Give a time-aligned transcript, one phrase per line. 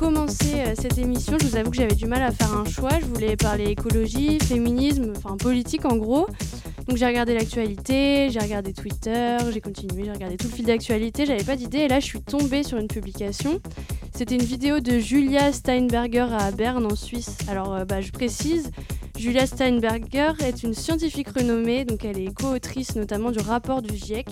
[0.00, 2.98] commencer euh, cette émission, je vous avoue que j'avais du mal à faire un choix.
[2.98, 6.26] Je voulais parler écologie, féminisme, enfin politique en gros.
[6.88, 11.26] Donc j'ai regardé l'actualité, j'ai regardé Twitter, j'ai continué, j'ai regardé tout le fil d'actualité,
[11.26, 13.60] j'avais pas d'idée et là je suis tombée sur une publication.
[14.16, 17.36] C'était une vidéo de Julia Steinberger à Berne en Suisse.
[17.46, 18.70] Alors euh, bah, je précise,
[19.18, 24.28] Julia Steinberger est une scientifique renommée, donc elle est co-autrice notamment du rapport du GIEC.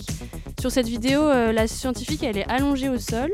[0.59, 3.29] Sur cette vidéo, euh, la scientifique elle est allongée au sol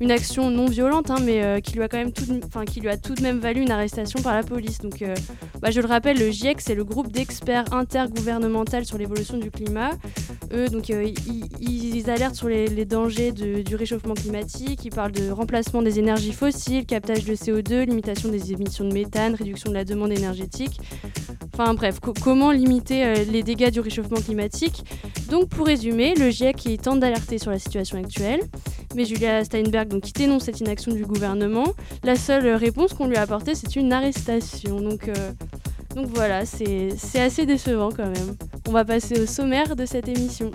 [0.00, 2.24] une action non violente, hein, mais euh, qui, lui a quand même tout,
[2.66, 4.78] qui lui a tout de même valu une arrestation par la police.
[4.78, 5.14] Donc, euh,
[5.60, 9.90] bah, je le rappelle, le GIEC, c'est le groupe d'experts intergouvernemental sur l'évolution du climat.
[10.52, 11.10] Eux, donc, euh,
[11.60, 14.84] ils, alertent sur les, dangers du réchauffement climatique.
[14.84, 19.34] Ils parlent de remplacement des énergies fossiles, captage de CO2, limitation des émissions de méthane,
[19.34, 20.80] réduction de la demande énergétique.
[21.52, 24.84] Enfin bref, comment limiter les dégâts du réchauffement climatique?
[25.28, 28.40] Donc pour résumer, le GIEC il tente d'alerter sur la situation actuelle,
[28.94, 31.66] mais Julia Steinberg donc, qui dénonce cette inaction du gouvernement,
[32.04, 34.80] la seule réponse qu'on lui a apportée c'est une arrestation.
[34.80, 35.32] Donc, euh,
[35.94, 38.36] donc voilà, c'est assez décevant quand même.
[38.68, 40.50] On va passer au sommaire de cette émission.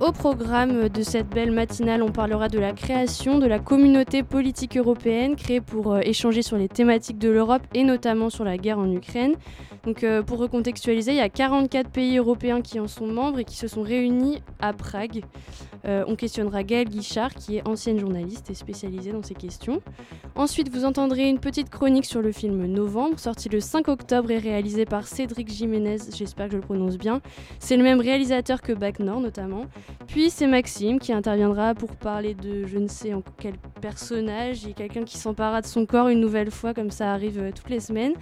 [0.00, 4.76] Au programme de cette belle matinale, on parlera de la création de la communauté politique
[4.76, 8.78] européenne créée pour euh, échanger sur les thématiques de l'Europe et notamment sur la guerre
[8.78, 9.34] en Ukraine.
[9.84, 13.44] Donc euh, pour recontextualiser, il y a 44 pays européens qui en sont membres et
[13.44, 15.22] qui se sont réunis à Prague.
[15.86, 19.80] Euh, on questionnera Gaëlle Guichard, qui est ancienne journaliste et spécialisée dans ces questions.
[20.34, 24.38] Ensuite, vous entendrez une petite chronique sur le film Novembre, sorti le 5 octobre et
[24.38, 27.20] réalisé par Cédric Jiménez, j'espère que je le prononce bien.
[27.58, 29.64] C'est le même réalisateur que Bac Nord notamment.
[30.06, 34.72] Puis c'est Maxime qui interviendra pour parler de je ne sais en quel personnage et
[34.72, 37.80] quelqu'un qui s'empara de son corps une nouvelle fois comme ça arrive euh, toutes les
[37.80, 38.14] semaines.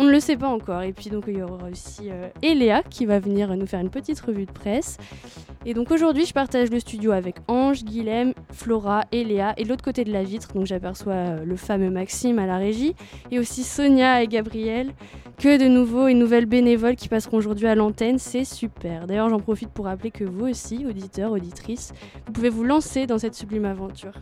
[0.00, 0.82] On ne le sait pas encore.
[0.82, 3.90] Et puis donc il y aura aussi euh, Eléa qui va venir nous faire une
[3.90, 4.96] petite revue de presse.
[5.66, 10.04] Et donc aujourd'hui je partage le studio avec Ange, Guilhem, Flora, Eléa et l'autre côté
[10.04, 10.54] de la vitre.
[10.54, 12.94] Donc j'aperçois euh, le fameux Maxime à la régie
[13.32, 14.92] et aussi Sonia et Gabriel.
[15.36, 19.08] Que de nouveaux et nouvelles bénévoles qui passeront aujourd'hui à l'antenne, c'est super.
[19.08, 21.92] D'ailleurs j'en profite pour rappeler que vous aussi, auditeurs, auditrices,
[22.26, 24.14] vous pouvez vous lancer dans cette sublime aventure.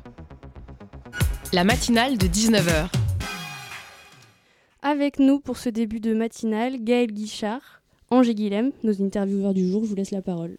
[1.53, 2.89] La matinale de 19h
[4.83, 9.69] avec nous pour ce début de matinale, Gaël Guichard, Ange et Guilhem, nos intervieweurs du
[9.71, 9.85] jour.
[9.85, 10.57] Je vous laisse la parole.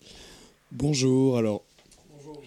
[0.71, 1.63] Bonjour, alors.
[2.13, 2.41] Bonjour.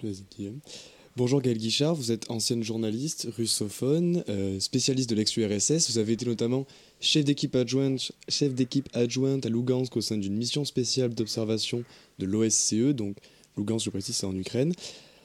[1.16, 5.90] Bonjour Gaël Guichard, vous êtes ancienne journaliste, russophone, euh, spécialiste de l'ex-URSS.
[5.90, 6.66] Vous avez été notamment
[7.00, 11.84] chef d'équipe adjointe, chef d'équipe adjointe à Lugansk au sein d'une mission spéciale d'observation
[12.18, 13.16] de l'OSCE, donc
[13.58, 14.72] Lugansk, je précise, c'est en Ukraine.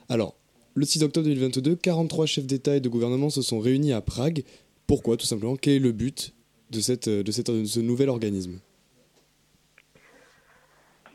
[0.09, 0.35] Alors,
[0.73, 4.43] le 6 octobre 2022, 43 chefs d'État et de gouvernement se sont réunis à Prague.
[4.87, 5.55] Pourquoi, tout simplement?
[5.55, 6.33] Quel est le but
[6.75, 8.59] de, ce nouvel organisme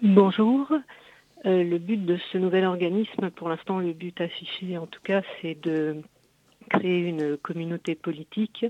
[0.03, 0.73] Bonjour.
[1.47, 5.23] Euh, le but de ce nouvel organisme, pour l'instant, le but affiché en tout cas,
[5.41, 6.03] c'est de
[6.69, 8.65] créer une communauté politique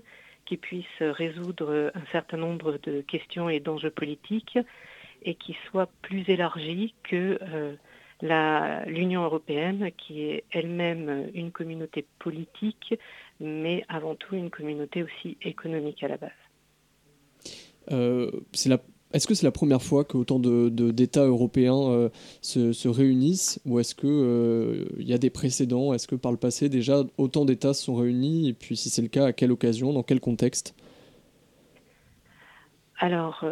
[0.46, 4.58] qui puisse résoudre un certain nombre de questions et d'enjeux politiques
[5.22, 7.76] et qui soit plus élargie que euh,
[8.86, 12.94] l'Union européenne, qui est elle-même une communauté politique,
[13.40, 16.30] mais avant tout une communauté aussi économique à la base.
[17.90, 18.30] Euh,
[19.12, 22.08] est-ce que c'est la première fois qu'autant d'États de, européens euh,
[22.42, 25.92] se, réunissent ou est-ce qu'il euh, y a des précédents?
[25.92, 29.02] Est-ce que par le passé déjà autant d'États se sont réunis Et puis si c'est
[29.02, 30.74] le cas, à quelle occasion Dans quel contexte?
[33.02, 33.46] Alors,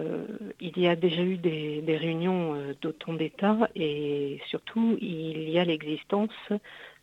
[0.61, 6.29] il y a déjà eu des, réunions d'autant d'États et surtout, il y a l'existence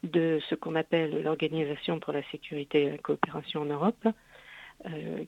[0.04, 4.08] de ce qu'on appelle l'Organisation pour la sécurité et la coopération en Europe,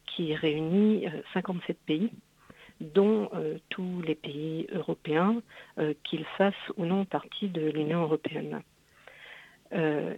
[0.05, 2.11] qui réunit 57 euh, pays,
[2.79, 5.41] dont euh, tous les pays européens,
[6.03, 8.61] qu'ils fassent ou non partie de l'Union européenne.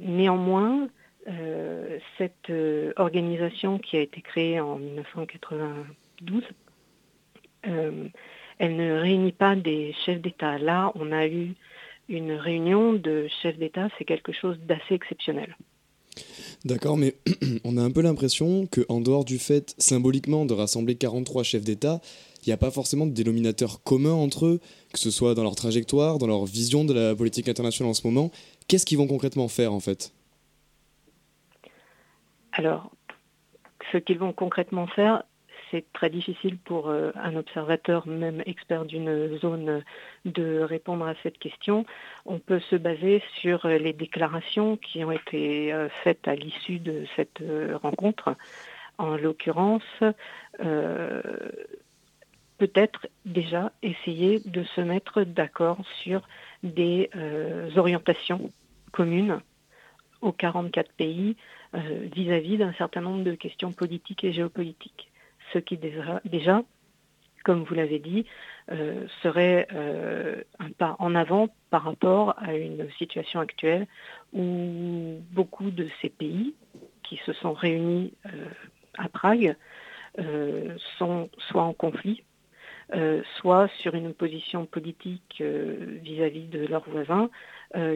[0.01, 0.89] néanmoins,
[2.17, 2.51] cette
[2.97, 6.43] organisation qui a été créée en 1992,
[7.63, 10.57] elle ne réunit pas des chefs d'État.
[10.57, 11.55] Là, on a eu
[12.09, 15.55] une réunion de chefs d'État, c'est quelque chose d'assez exceptionnel.
[16.65, 17.15] D'accord, mais
[17.63, 22.01] on a un peu l'impression qu'en dehors du fait symboliquement de rassembler 43 chefs d'État,
[22.43, 24.59] il n'y a pas forcément de dénominateur commun entre eux,
[24.93, 28.05] que ce soit dans leur trajectoire, dans leur vision de la politique internationale en ce
[28.05, 28.31] moment.
[28.67, 30.13] qu'est-ce qu'ils vont concrètement faire en fait?
[32.53, 32.91] Alors,
[33.91, 35.23] ce qu'ils vont concrètement faire,
[35.71, 39.83] c'est très difficile pour euh, un observateur, même expert d'une zone,
[40.25, 41.85] de répondre à cette question.
[42.25, 47.05] On peut se baser sur les déclarations qui ont été euh, faites à l'issue de
[47.15, 48.35] cette euh, rencontre.
[48.97, 50.03] En l'occurrence,
[52.57, 56.27] peut-être déjà essayer de se mettre d'accord sur
[56.63, 57.09] des
[57.77, 58.51] orientations
[58.91, 59.39] communes
[60.19, 61.37] aux 44 pays
[61.73, 65.08] vis-à-vis d'un certain nombre de questions politiques et géopolitiques
[65.53, 66.63] ce qui déjà,
[67.43, 68.25] comme vous l'avez dit,
[68.71, 73.87] euh, serait euh, un pas en avant par rapport à une situation actuelle
[74.31, 76.53] où beaucoup de ces pays
[77.03, 78.45] qui se sont réunis euh,
[78.97, 79.55] à Prague
[80.97, 82.23] sont soit en conflit,
[83.37, 87.29] soit sur une position politique vis-à-vis de leurs voisins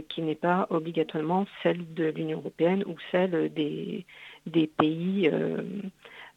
[0.08, 4.06] qui n'est pas obligatoirement celle de l'Union européenne ou celle des,
[4.46, 5.30] des pays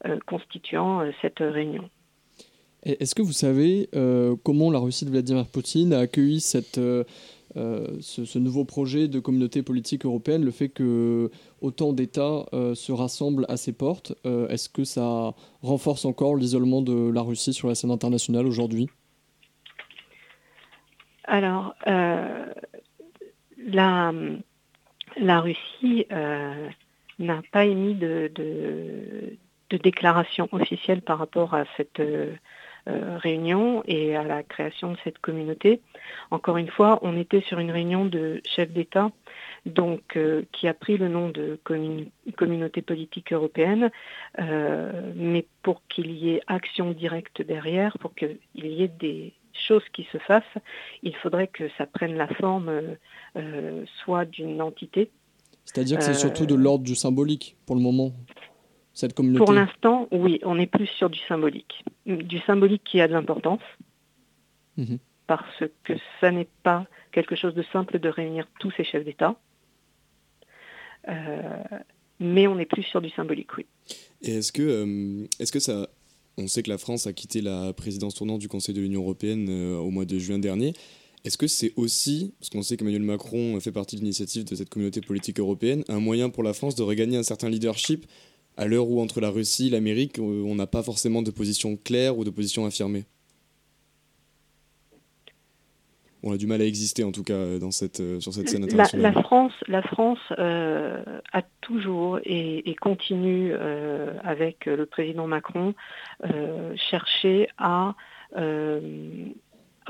[0.05, 1.89] euh, constituant euh, cette réunion.
[2.83, 6.79] Est-ce que vous savez euh, comment la Russie de Vladimir Poutine a accueilli cette,
[7.55, 11.31] ce, nouveau projet de communauté politique européenne, le fait que
[11.63, 12.45] autant d'États
[12.75, 17.67] se rassemblent à ses portes Est-ce que ça renforce encore l'isolement de la Russie sur
[17.67, 18.91] la scène internationale aujourd'hui?
[21.25, 22.53] Alors, la,
[25.17, 26.07] la Russie
[27.19, 28.31] n'a pas émis de,
[29.71, 32.35] déclaration officielle par rapport à cette euh,
[32.89, 35.81] euh, réunion et à la création de cette communauté.
[36.31, 39.11] Encore une fois, on était sur une réunion de chefs d'État
[39.65, 41.59] donc euh, qui a pris le nom de
[42.37, 43.91] communauté politique européenne,
[44.39, 50.07] mais pour qu'il y ait action directe derrière, pour qu'il y ait des choses qui
[50.13, 50.45] se fassent,
[51.03, 52.71] il faudrait que ça prenne la forme
[54.05, 55.11] soit d'une entité.
[55.67, 58.13] C'est-à-dire que c'est surtout de l'ordre du symbolique pour le moment
[59.37, 61.85] pour l'instant, oui, on est plus sur du symbolique.
[62.07, 63.61] Du symbolique qui a de l'importance,
[64.79, 64.99] mhm.
[65.27, 69.39] parce que ça n'est pas quelque chose de simple de réunir tous ces chefs d'État.
[71.09, 71.63] Euh,
[72.21, 73.67] mais on est plus sur du symbolique, oui.
[74.23, 75.89] Et est-ce que, euh, est-ce que ça.
[76.39, 79.47] On sait que la France a quitté la présidence tournante du Conseil de l'Union européenne
[79.49, 80.75] euh, au mois de juin dernier.
[81.27, 84.69] Est-ce que c'est aussi, parce qu'on sait qu'Emmanuel Macron fait partie de l'initiative de cette
[84.69, 88.07] communauté politique européenne, un moyen pour la France de regagner un certain leadership
[88.57, 91.77] à l'heure où entre la Russie et l'Amérique, euh, on n'a pas forcément de position
[91.77, 93.07] claire ou de position affirmée?
[96.23, 98.49] On a du mal à exister en tout cas euh, dans cette, euh, sur cette
[98.49, 99.13] scène internationale.
[99.13, 103.53] La, France, la France a toujours et, continue
[104.23, 105.75] avec le président Macron
[106.77, 107.97] cherché à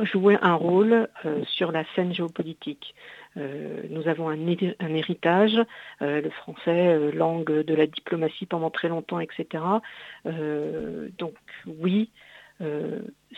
[0.02, 1.08] jouer un rôle
[1.46, 2.94] sur la scène géopolitique.
[3.36, 5.58] Euh, nous avons un, héritage,
[6.00, 9.62] euh, le français, euh, langue de la diplomatie pendant très longtemps, etc.
[11.18, 11.34] donc
[11.66, 12.10] oui,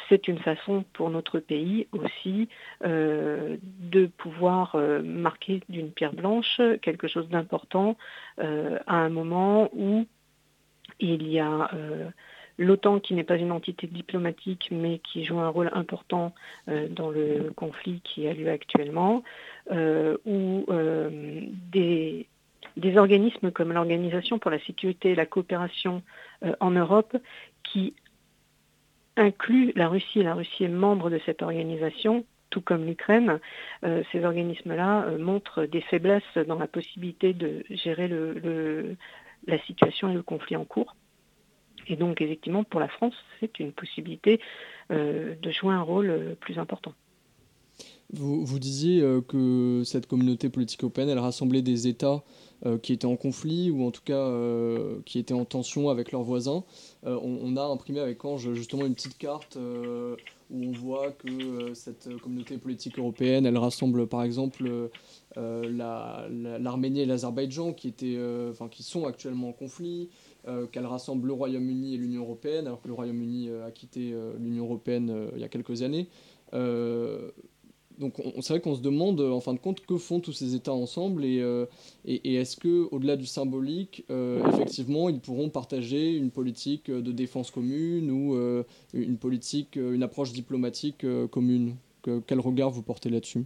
[0.08, 2.49] c'est une façon pour notre pays aussi
[2.84, 7.96] de pouvoir marquer d'une pierre blanche quelque chose d'important
[8.38, 10.06] à un moment où
[11.00, 11.69] il y a
[12.58, 16.34] l'OTAN qui n'est pas une entité diplomatique mais qui joue un rôle important
[16.66, 19.22] dans le conflit qui a lieu actuellement,
[19.70, 22.26] euh, ou euh, des,
[22.96, 26.03] organismes comme l'Organisation pour la sécurité et la coopération
[26.43, 27.15] euh, en Europe
[27.65, 27.94] qui
[29.17, 30.22] inclut la Russie.
[30.22, 33.41] La Russie est membre de cette organisation, tout comme l'Ukraine.
[33.82, 38.08] ces organismes-là montrent des faiblesses dans la possibilité de gérer
[39.46, 40.94] la situation et le conflit en cours.
[41.88, 44.40] Et donc, effectivement, pour la France, c'est une possibilité
[44.90, 46.94] de jouer un rôle plus important.
[48.10, 52.22] Vous, disiez euh, que cette communauté politique européenne, elle rassemblait des États
[52.64, 56.10] euh, qui étaient en conflit ou en tout cas euh, qui étaient en tension avec
[56.10, 56.64] leurs voisins.
[57.04, 62.58] On, a imprimé avec Ange justement une petite carte où on voit que cette communauté
[62.58, 64.90] politique européenne, elle rassemble par exemple
[65.36, 68.18] l'Arménie et l'Azerbaïdjan qui, étaient,
[68.70, 70.08] qui sont actuellement en conflit,
[70.72, 75.28] qu'elle rassemble le Royaume-Uni et l'Union européenne, alors que le Royaume-Uni a quitté l'Union européenne
[75.34, 76.08] il y a quelques années.
[77.98, 80.72] Donc c'est vrai qu'on se demande en fin de compte que font tous ces États
[80.72, 81.67] ensemble et, euh,
[82.05, 87.50] et, est-ce que au-delà du symbolique, euh, effectivement, ils pourront partager une politique de défense
[87.50, 88.62] commune ou euh,
[88.94, 91.76] une politique, une approche diplomatique commune?
[92.26, 93.44] Quel regard vous portez là-dessus?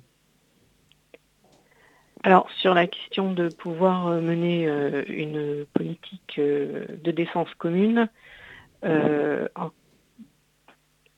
[2.23, 4.67] Alors sur la question de pouvoir mener
[5.09, 8.09] une politique de défense commune,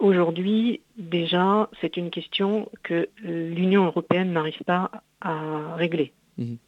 [0.05, 4.91] Aujourd'hui, déjà, c'est une question que l'Union européenne n'arrive pas
[5.23, 6.13] à régler.
[6.37, 6.59] Mhm.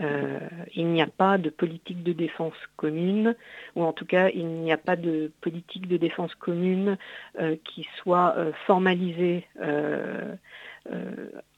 [0.00, 0.38] Euh,
[0.74, 3.36] il n'y a pas de politique de défense commune,
[3.76, 6.96] ou en tout cas, il n'y a pas de politique de défense commune
[7.38, 9.46] euh, qui soit euh, formalisée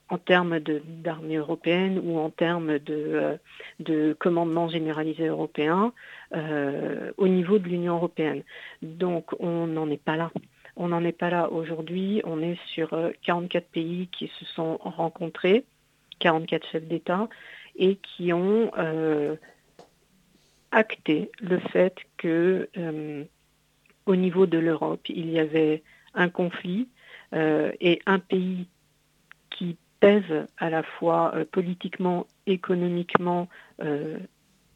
[0.09, 3.37] en termes d'armée européenne ou en termes de,
[3.79, 5.93] de commandement généralisé européen
[7.17, 8.43] au niveau de l'Union européenne.
[8.81, 10.31] Donc, on n'en est pas là.
[10.75, 12.21] On n'en est pas là aujourd'hui.
[12.23, 12.89] On est sur
[13.23, 15.65] 44 pays qui se sont rencontrés,
[16.19, 17.27] 44 chefs d'État,
[17.77, 19.35] et qui ont euh,
[20.71, 23.23] acté le fait que euh,
[24.05, 25.83] au niveau de l'Europe, il y avait
[26.13, 26.87] un conflit
[27.33, 28.67] euh, et un pays
[30.01, 33.47] qui pèse à la fois politiquement, économiquement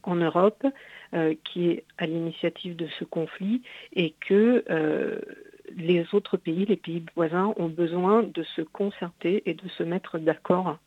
[0.04, 0.66] en Europe,
[1.44, 3.62] qui est à l'initiative de ce conflit,
[3.94, 4.64] et que
[5.76, 10.20] les autres pays, les pays voisins, ont besoin de se concerter et de se mettre
[10.20, 10.78] d'accord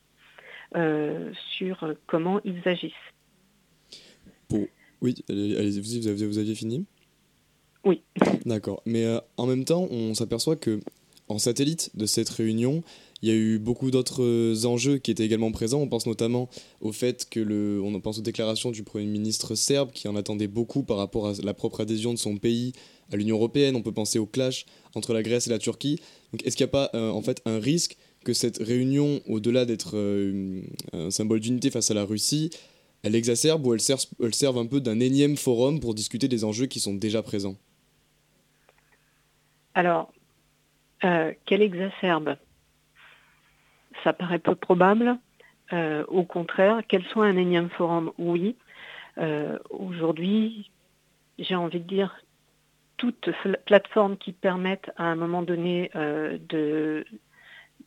[0.76, 2.92] euh, sur comment ils agissent.
[5.02, 6.86] Oui, allez-y, vous, aviez, vous aviez fini?
[7.84, 8.02] Oui.
[8.46, 8.82] D'accord.
[8.86, 10.80] Mais euh, en même temps, on s'aperçoit que
[11.28, 12.82] en satellite de cette réunion,
[13.22, 15.80] il y a eu beaucoup d'autres euh, enjeux qui étaient également présents.
[15.80, 16.48] On pense notamment
[16.80, 20.48] au fait que le, on pense aux déclarations du Premier ministre serbe qui en attendait
[20.48, 22.72] beaucoup par rapport à la propre adhésion de son pays
[23.12, 23.76] à l'Union européenne.
[23.76, 26.00] On peut penser au clash entre la Grèce et la Turquie.
[26.32, 29.96] Donc, est-ce qu'il n'y a pas en fait un risque que cette réunion, au-delà d'être
[29.96, 30.62] euh,
[30.92, 32.50] un symbole d'unité face à la Russie,
[33.02, 36.80] elle exacerbe ou elle, serve un peu d'un énième forum pour discuter des enjeux qui
[36.80, 37.56] sont déjà présents?
[39.74, 40.12] Alors,
[41.04, 42.36] euh, qu'elle exacerbe?
[44.04, 45.18] Ça paraît peu probable.
[45.72, 48.56] Euh, au contraire, qu'elle soit un énième forum, oui.
[49.70, 50.70] Aujourd'hui,
[51.38, 52.16] j'ai envie de dire,
[52.96, 53.30] toute
[53.66, 57.04] plateforme qui permette à un moment donné de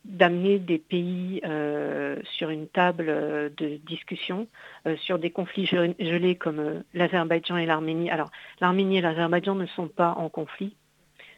[0.06, 4.46] d'amener des pays euh, sur une table euh, de discussion
[4.86, 8.10] euh, sur des conflits gelés comme l'Azerbaïdjan et l'Arménie.
[8.10, 8.30] Alors,
[8.60, 10.76] l'Arménie et l'Azerbaïdjan ne sont pas en conflit,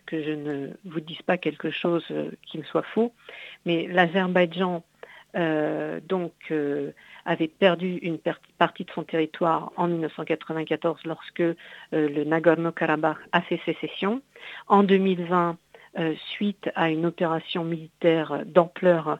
[0.08, 2.04] que je ne vous dise pas quelque chose
[2.46, 3.12] qui me soit faux,
[3.66, 4.82] mais l'Azerbaïdjan
[5.34, 6.52] donc
[7.24, 8.18] avait perdu une
[8.58, 11.42] partie de son territoire en 1994 lorsque
[11.92, 14.22] le Nagorno-Karabakh a fait sécession.
[14.66, 15.58] En 2020,
[15.98, 19.18] euh, suite à une opération militaire d'ampleur,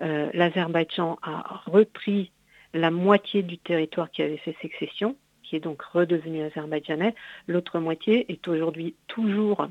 [0.00, 2.30] euh, l'Azerbaïdjan a repris
[2.72, 7.14] la moitié du territoire qui avait fait sécession, qui est donc redevenu azerbaïdjanais.
[7.48, 9.68] L'autre moitié est aujourd'hui toujours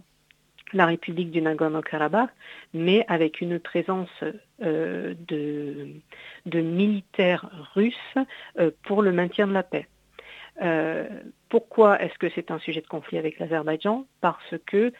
[0.73, 2.29] la République du Nagorno-Karabakh,
[2.73, 4.09] mais avec une présence
[4.61, 8.17] euh, de, militaires russes
[8.83, 9.87] pour le maintien de la paix.
[11.49, 14.05] pourquoi est-ce que c'est un sujet de conflit avec l'Azerbaïdjan?
[14.21, 14.91] Parce que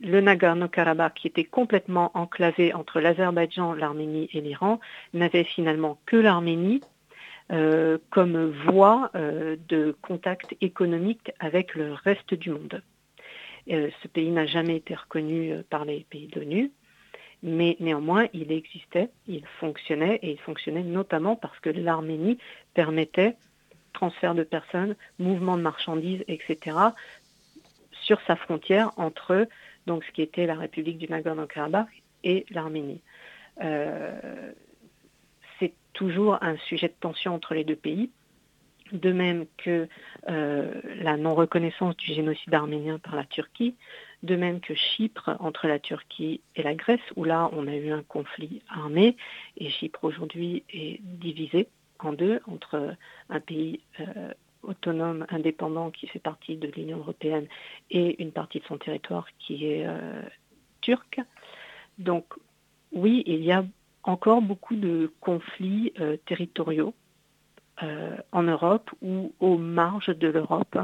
[0.00, 4.80] le Nagorno-Karabakh, qui était complètement enclavé entre l'Azerbaïdjan, l'Arménie et l'Iran,
[5.14, 6.80] n'avait finalement que l'Arménie
[7.52, 12.82] euh, comme voie euh, de contact économique avec le reste du monde.
[13.70, 16.72] Euh, ce pays n'a jamais été reconnu par les pays de l'ONU,
[17.42, 22.38] mais néanmoins il existait, il fonctionnait, et il fonctionnait notamment parce que l'Arménie
[22.74, 23.36] permettait
[23.92, 26.76] transfert de personnes, mouvement de marchandises, etc.,
[28.02, 29.48] sur sa frontière entre
[29.86, 31.88] donc ce qui était la République du Nagorno-Karabakh
[32.22, 33.00] et l'Arménie.
[33.62, 34.52] Euh,
[35.58, 38.10] c'est toujours un sujet de tension entre les deux pays,
[38.92, 39.88] de même que
[40.28, 43.74] euh, la non-reconnaissance du génocide arménien par la Turquie,
[44.22, 47.90] de même que Chypre entre la Turquie et la Grèce, où là on a eu
[47.90, 49.16] un conflit armé,
[49.56, 52.94] et Chypre aujourd'hui est divisé en deux entre
[53.30, 57.46] un pays euh, autonome, indépendant, qui fait partie de l'Union européenne,
[57.90, 60.22] et une partie de son territoire qui est euh,
[60.80, 61.20] turc.
[61.98, 62.26] Donc
[62.92, 63.64] oui, il y a
[64.02, 66.94] encore beaucoup de conflits euh, territoriaux
[67.80, 70.78] en Europe ou aux marges de l'Europe,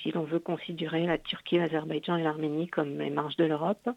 [0.00, 3.88] si l'on veut considérer la Turquie, l'Azerbaïdjan et l'Arménie comme les marges de l'Europe.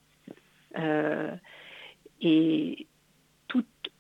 [2.22, 2.88] et
[3.48, 3.92] toute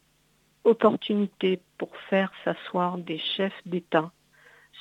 [0.64, 4.12] opportunité pour faire s'asseoir des chefs d'État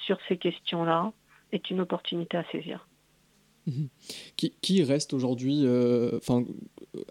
[0.04, 1.12] sur ces questions-là
[1.52, 2.86] est une opportunité à saisir.
[3.66, 3.88] Mhm.
[4.36, 6.18] Qui, reste aujourd'hui euh,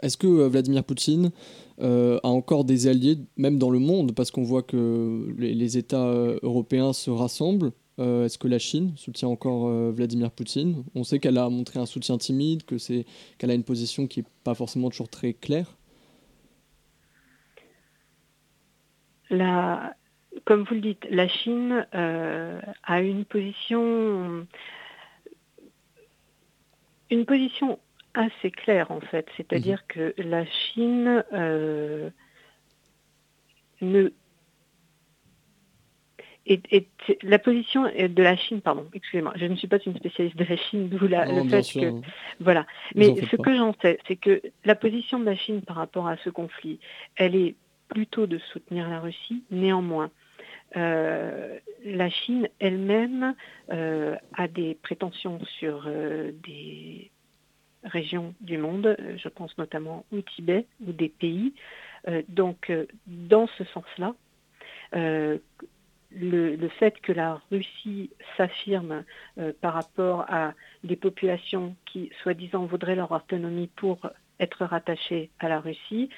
[0.01, 1.31] Est-ce que euh, Vladimir Poutine
[1.79, 6.11] euh, a encore des alliés, même dans le monde, parce qu'on voit que les, États
[6.41, 10.83] européens se rassemblent Est-ce que la Chine soutient encore Vladimir Poutine?
[10.95, 13.05] On sait qu'elle a montré un soutien timide, que c'est
[13.37, 15.77] qu'elle a une position qui n'est pas forcément toujours très claire.
[19.29, 19.95] La,
[20.45, 24.47] comme vous le dites, la Chine a une position,
[27.09, 27.79] une position
[28.13, 30.13] assez claire en fait, c'est-à-dire mhm.
[30.15, 32.09] que la Chine euh,
[33.81, 34.11] ne
[36.49, 36.87] et,
[37.21, 40.57] la position de la Chine, pardon, excusez-moi, je ne suis pas une spécialiste de la
[40.57, 42.01] Chine, d'où le fait que...
[42.39, 42.65] Voilà.
[42.95, 46.17] Mais ce que j'en sais, c'est que la position de la Chine par rapport à
[46.17, 46.79] ce conflit,
[47.17, 47.55] elle est
[47.87, 49.43] plutôt de soutenir la Russie.
[49.51, 50.09] Néanmoins,
[50.75, 53.35] la Chine elle-même
[53.71, 57.11] euh, a des prétentions sur euh, des
[57.83, 61.53] régions du monde, je pense notamment au Tibet ou des pays.
[62.27, 62.71] donc,
[63.07, 64.15] dans ce sens-là,
[66.11, 69.03] le, fait que la Russie s'affirme
[69.37, 73.99] euh, par rapport à des populations qui, soi-disant, voudraient leur autonomie pour
[74.39, 76.09] être rattachées à la Russie,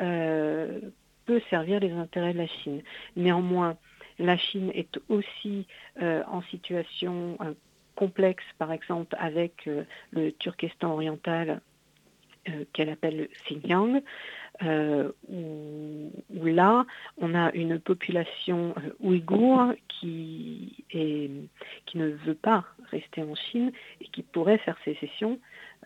[0.00, 0.80] euh,
[1.26, 2.82] peut servir les intérêts de la Chine.
[3.16, 3.76] Néanmoins,
[4.20, 5.66] la Chine est aussi
[6.00, 7.36] euh, en situation
[7.96, 9.68] complexe, par exemple, avec
[10.12, 11.60] le Turkestan oriental
[12.72, 14.02] qu'elle appelle le Xinjiang,
[14.62, 16.84] euh, où, là,
[17.18, 20.84] on a une population euh, ouïghour qui,
[21.94, 25.36] ne veut pas rester en Chine et qui pourrait faire sécession, euh,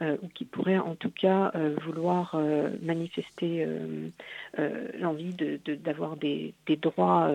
[0.01, 2.37] ou qui pourrait en tout cas vouloir
[2.83, 3.67] manifester
[4.99, 5.35] l'envie
[5.67, 7.31] d'avoir des, droits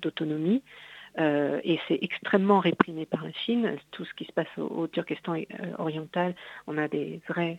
[0.00, 0.62] d'autonomie.
[1.18, 3.76] et c'est extrêmement réprimé par la Chine.
[3.90, 5.34] Tout ce qui se passe au Turkestan
[5.78, 6.34] oriental,
[6.66, 7.58] on a des vrais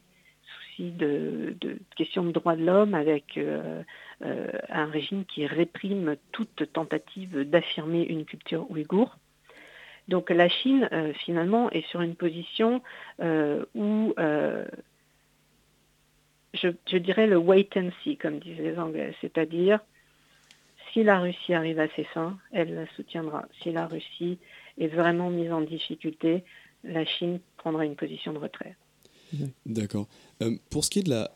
[0.80, 1.56] de,
[1.96, 3.84] questions de droits de l'homme avec euh,
[4.24, 9.18] euh, un régime qui réprime toute tentative d'affirmer une culture ouïghour.
[10.10, 12.82] Donc la Chine, euh, finalement, est sur une position
[13.76, 14.14] où,
[16.54, 19.80] je, dirais, le wait and see, comme disent les Anglais, c'est-à-dire,
[20.92, 23.46] si la Russie arrive à ses fins, elle la soutiendra.
[23.62, 24.40] Si la Russie
[24.78, 26.44] est vraiment mise en difficulté,
[26.84, 28.76] la Chine prendra une position de retrait.
[29.66, 30.08] D'accord.
[30.42, 31.32] Euh, pour ce qui est de la,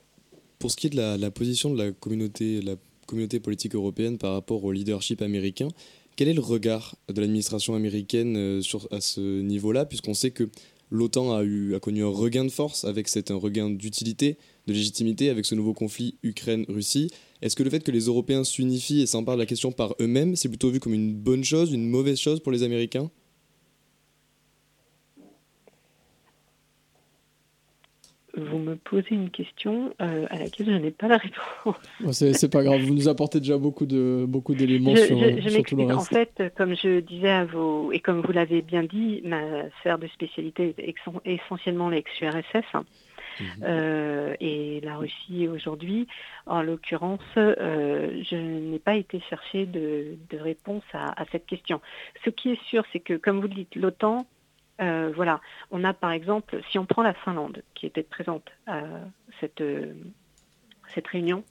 [0.59, 2.75] pour ce qui est de la, position de la communauté, la
[3.05, 5.67] communauté politique européenne par rapport au leadership américain,
[6.15, 10.49] quel est le regard de l'administration américaine euh, sur, à ce niveau-là, puisqu'on sait que
[10.91, 14.37] l'OTAN a, eu, a connu un regain de force avec cet, un regain d'utilité,
[14.67, 17.09] de légitimité avec ce nouveau conflit Ukraine-Russie.
[17.41, 20.35] Est-ce que le fait que les Européens s'unifient et s'emparent de la question par eux-mêmes,
[20.35, 23.09] c'est plutôt vu comme une bonne chose, une mauvaise chose pour les Américains?
[28.35, 31.75] Vous me posez une question euh, à laquelle je n'ai pas la réponse.
[32.11, 35.99] c'est pas grave, vous nous apportez déjà beaucoup de beaucoup d'éléments sur, tout le reste.
[35.99, 39.99] En fait, comme je disais à vos et comme vous l'avez bien dit, ma sphère
[39.99, 42.83] de spécialité est essentiellement l'ex-URSS.
[43.39, 43.47] Mhm.
[43.63, 46.07] Euh, et la Russie aujourd'hui.
[46.45, 51.81] En l'occurrence, euh, je n'ai pas été chercher de, réponse à, à, cette question.
[52.25, 54.27] Ce qui est sûr, c'est que, comme vous le dites, l'OTAN
[54.81, 55.39] euh, voilà,
[55.71, 58.81] on a par exemple, si on prend la Finlande, qui était présente à
[59.39, 59.93] cette, euh,
[61.11, 61.43] réunion,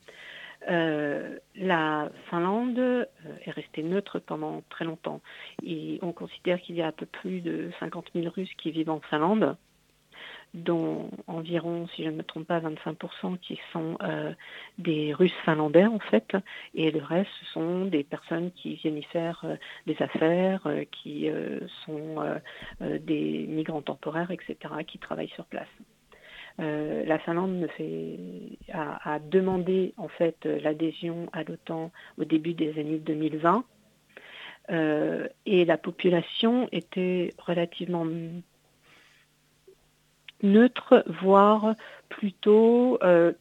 [0.70, 3.08] euh, la Finlande
[3.44, 5.20] est restée neutre pendant très longtemps.
[5.64, 8.90] Et on considère qu'il y a un peu plus de 50 000 Russes qui vivent
[8.90, 9.56] en Finlande
[10.54, 14.32] dont environ, si je ne me trompe pas, 25% qui sont euh,
[14.78, 16.36] des Russes finlandais en fait,
[16.74, 20.84] et le reste ce sont des personnes qui viennent y faire euh, des affaires, euh,
[20.90, 21.30] qui
[21.84, 22.16] sont
[22.80, 25.68] des migrants temporaires, etc., qui travaillent sur place.
[26.58, 27.66] la Finlande
[28.72, 33.64] a, demandé en fait l'adhésion à l'OTAN au début des années 2020
[35.46, 38.06] et la population était relativement
[40.42, 41.74] neutre, voire
[42.08, 43.32] plutôt euh,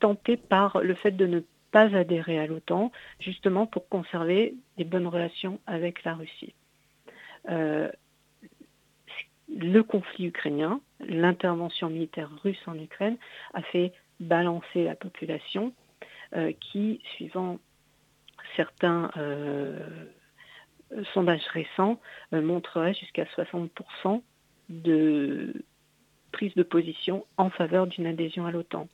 [0.00, 5.06] tenté par le fait de ne pas adhérer à l'OTAN, justement pour conserver des bonnes
[5.06, 6.54] relations avec la Russie.
[7.48, 7.90] Euh,
[9.48, 13.16] le conflit ukrainien, l'intervention militaire russe en Ukraine
[13.54, 15.72] a fait balancer la population
[16.34, 17.58] euh, qui, suivant
[18.56, 19.10] certains
[21.14, 22.00] sondages récents,
[22.32, 24.22] montrerait jusqu'à 60%
[24.70, 25.52] de
[26.32, 28.88] prise de position en faveur d'une adhésion à l'OTAN.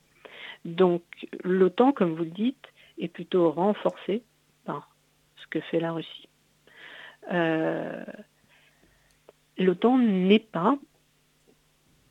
[0.65, 1.03] Donc
[1.45, 2.67] l'OTAN, comme vous le dites,
[2.99, 4.23] est plutôt renforcée
[4.65, 4.91] par
[5.37, 6.29] ce que fait la Russie.
[7.33, 8.05] Euh,
[9.59, 10.79] L'OTAN n'est pas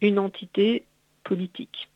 [0.02, 0.86] une entité
[1.24, 1.90] politique.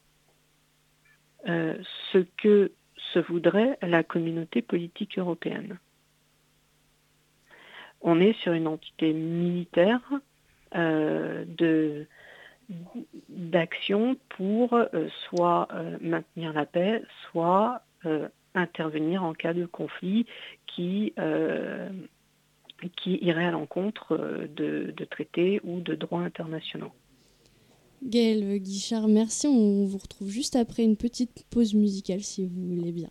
[1.48, 1.78] Euh,
[2.12, 2.72] ce que
[3.14, 5.80] se voudrait la communauté politique européenne.
[8.02, 10.02] On est sur une entité militaire
[10.74, 12.08] de
[13.30, 17.82] d'action pour euh, soit euh, maintenir la paix, soit
[18.56, 20.26] intervenir en cas de conflit
[20.66, 21.14] qui,
[22.96, 26.94] qui irait à l'encontre de, de, traités ou de droits internationaux.
[28.02, 29.48] Gaël Guichard, merci.
[29.48, 33.10] On vous retrouve juste après une petite pause musicale si vous voulez bien.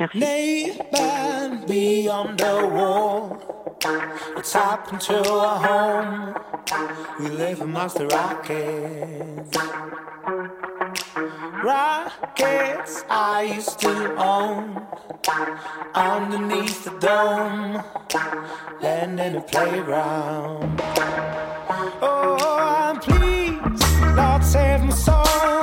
[0.00, 0.80] Merci.
[1.66, 3.76] Beyond the wall.
[4.38, 6.34] It's happened to our home.
[7.18, 9.58] We live amongst the rockets.
[11.62, 14.86] Rockets I used to own.
[15.94, 17.84] Underneath the dome.
[18.80, 20.80] Land in a playground.
[22.00, 23.84] Oh, I'm pleased.
[24.16, 25.59] Lord, save my soul.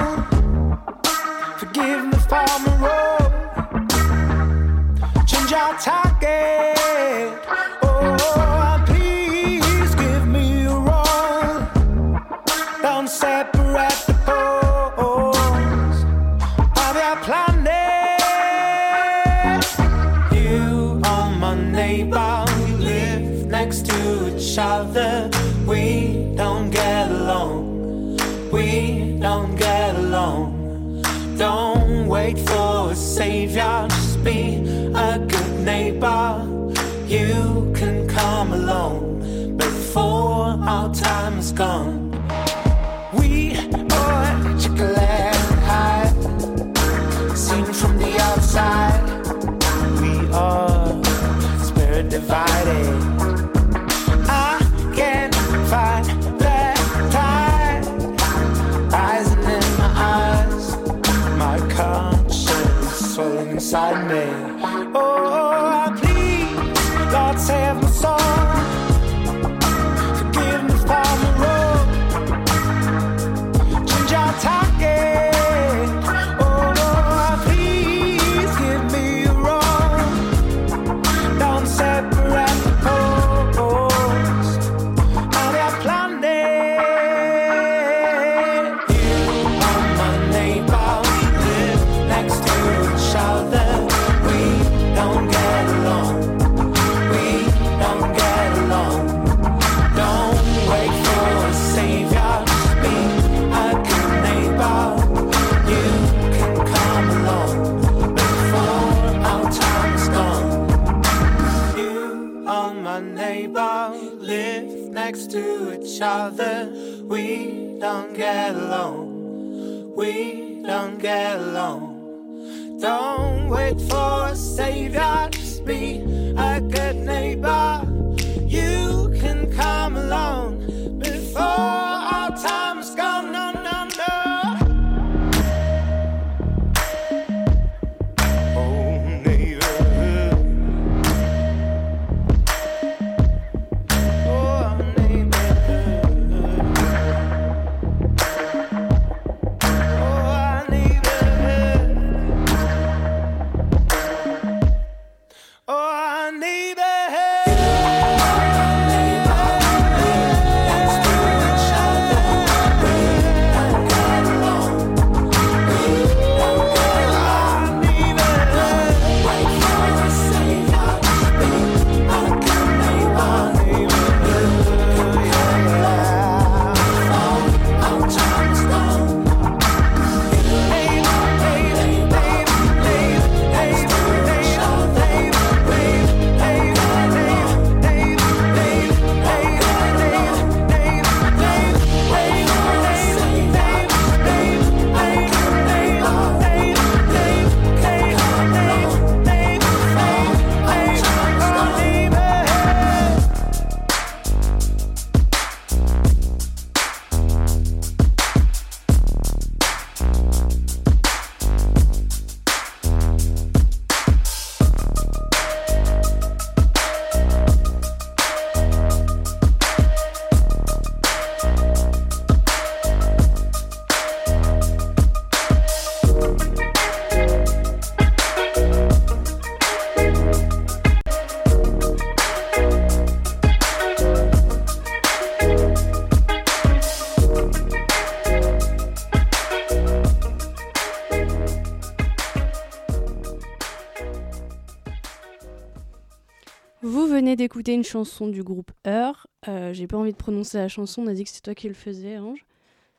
[247.73, 249.27] une chanson du groupe Heur.
[249.47, 251.67] Euh, j'ai pas envie de prononcer la chanson, on a dit que c'est toi qui
[251.67, 252.45] le faisais, Ange.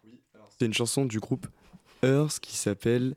[0.04, 0.20] Oui,
[0.58, 1.46] c'est une chanson du groupe
[2.02, 3.14] Earth qui s'appelle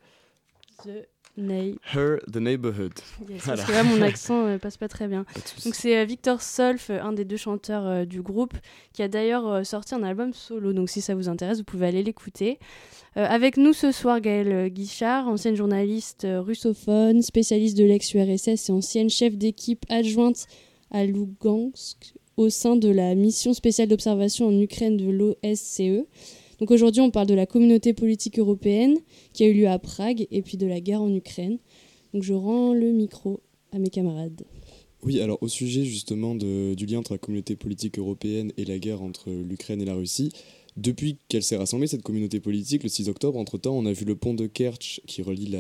[0.84, 1.80] The Neighborhood.
[1.94, 2.94] Her the Neighborhood.
[3.30, 3.64] Yes, voilà.
[3.64, 5.26] Parce que là, mon accent euh, passe pas très bien.
[5.64, 8.54] Donc, c'est euh, Victor Solf, euh, un des deux chanteurs du groupe,
[8.94, 10.74] qui a d'ailleurs sorti un album solo.
[10.74, 12.60] Donc, si ça vous intéresse, vous pouvez aller l'écouter.
[13.16, 19.38] avec nous ce soir, Gaëlle Guichard, ancienne journaliste russophone, spécialiste de l'ex-URSS et ancienne chef
[19.38, 20.48] d'équipe adjointe
[20.92, 26.06] à Lugansk au sein de la mission spéciale d'observation en Ukraine de l'OSCE.
[26.60, 28.98] Donc aujourd'hui, on parle de la communauté politique européenne
[29.34, 31.58] qui a eu lieu à Prague et puis de la guerre en Ukraine.
[32.14, 34.44] Donc je rends le micro à mes camarades.
[35.04, 39.02] Oui, alors au sujet justement du lien entre la communauté politique européenne et la guerre
[39.02, 40.32] entre l'Ukraine et la Russie,
[40.78, 44.16] depuis qu'elle s'est rassemblée, cette communauté politique, le 6 octobre, entre-temps, on a vu le
[44.16, 45.54] pont de Kerch qui relie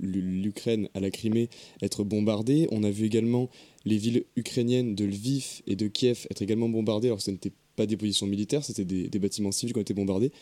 [0.00, 1.48] l'Ukraine à la Crimée
[1.80, 2.68] être bombardé.
[2.70, 3.48] On a vu également
[3.84, 7.08] les villes ukrainiennes de Lviv et de Kiev être également bombardées.
[7.08, 10.32] Alors ce n'était pas des positions militaires, c'était des, bâtiments civils qui ont été bombardés.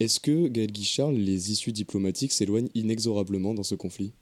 [0.00, 4.12] Est-ce que, Gaël Guichard, les issues diplomatiques s'éloignent inexorablement dans ce conflit?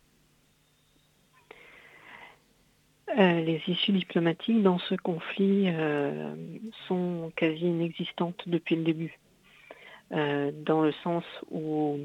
[3.17, 6.35] Euh, les issues diplomatiques dans ce conflit euh,
[6.87, 9.19] sont quasi inexistantes depuis le début,
[10.11, 11.99] Euh, dans le sens où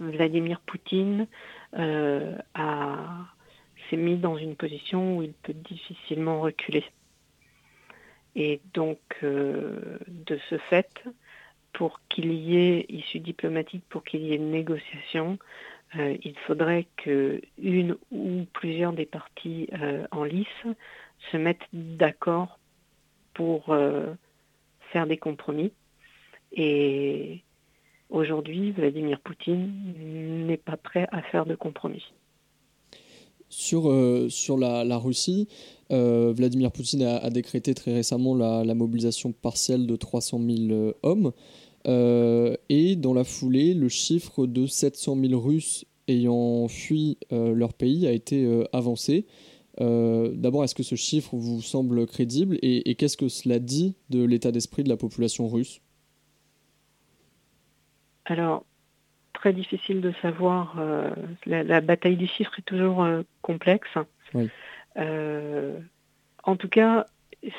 [0.00, 1.28] Vladimir Poutine
[1.72, 3.26] a-
[3.88, 6.84] s'est mis dans une position où il peut difficilement reculer.
[8.36, 11.02] Et donc, euh, de ce fait,
[11.72, 15.38] pour qu'il y ait issue diplomatique, pour qu'il y ait négociation,
[15.96, 20.46] euh, il faudrait que une ou plusieurs des parties euh, en lice
[21.32, 22.58] se mettent d'accord
[23.34, 23.76] pour
[24.92, 25.72] faire des compromis.
[26.52, 27.42] Et
[28.08, 32.12] aujourd'hui, Vladimir Poutine n'est pas prêt à faire de compromis.
[33.50, 35.48] Sur, euh, sur la, la Russie,
[35.90, 41.32] euh, Vladimir Poutine a, décrété très récemment la, mobilisation partielle de 300 000 euh, hommes.
[41.86, 48.06] Euh, et dans la foulée, le chiffre de 700 000 Russes ayant fui leur pays
[48.06, 49.26] a été avancé.
[49.78, 54.24] D'abord, est-ce que ce chiffre vous semble crédible et, et qu'est-ce que cela dit de
[54.24, 55.82] l'état d'esprit de la population russe?
[58.24, 58.64] Alors,
[59.38, 60.74] très difficile de savoir.
[60.78, 61.10] euh,
[61.46, 63.94] la, la bataille des chiffres est toujours euh, complexe.
[64.34, 64.50] Oui.
[64.96, 65.78] Euh,
[66.42, 67.06] en tout cas,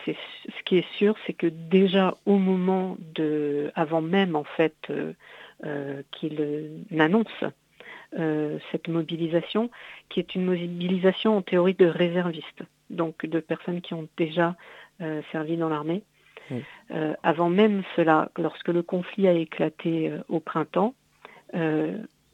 [0.03, 0.17] c'est-
[0.55, 4.75] ce qui est sûr, c'est que déjà au moment de, avant même en fait
[6.11, 6.35] qu'il
[6.91, 7.43] n'annonce
[8.71, 9.69] cette mobilisation,
[10.09, 14.55] qui est une mobilisation en théorie de réservistes, donc de personnes qui ont déjà
[15.31, 16.01] servi dans l'armée.
[16.51, 16.63] Oui.
[16.91, 20.95] Euh, avant même cela, lorsque le conflit a éclaté euh, au printemps,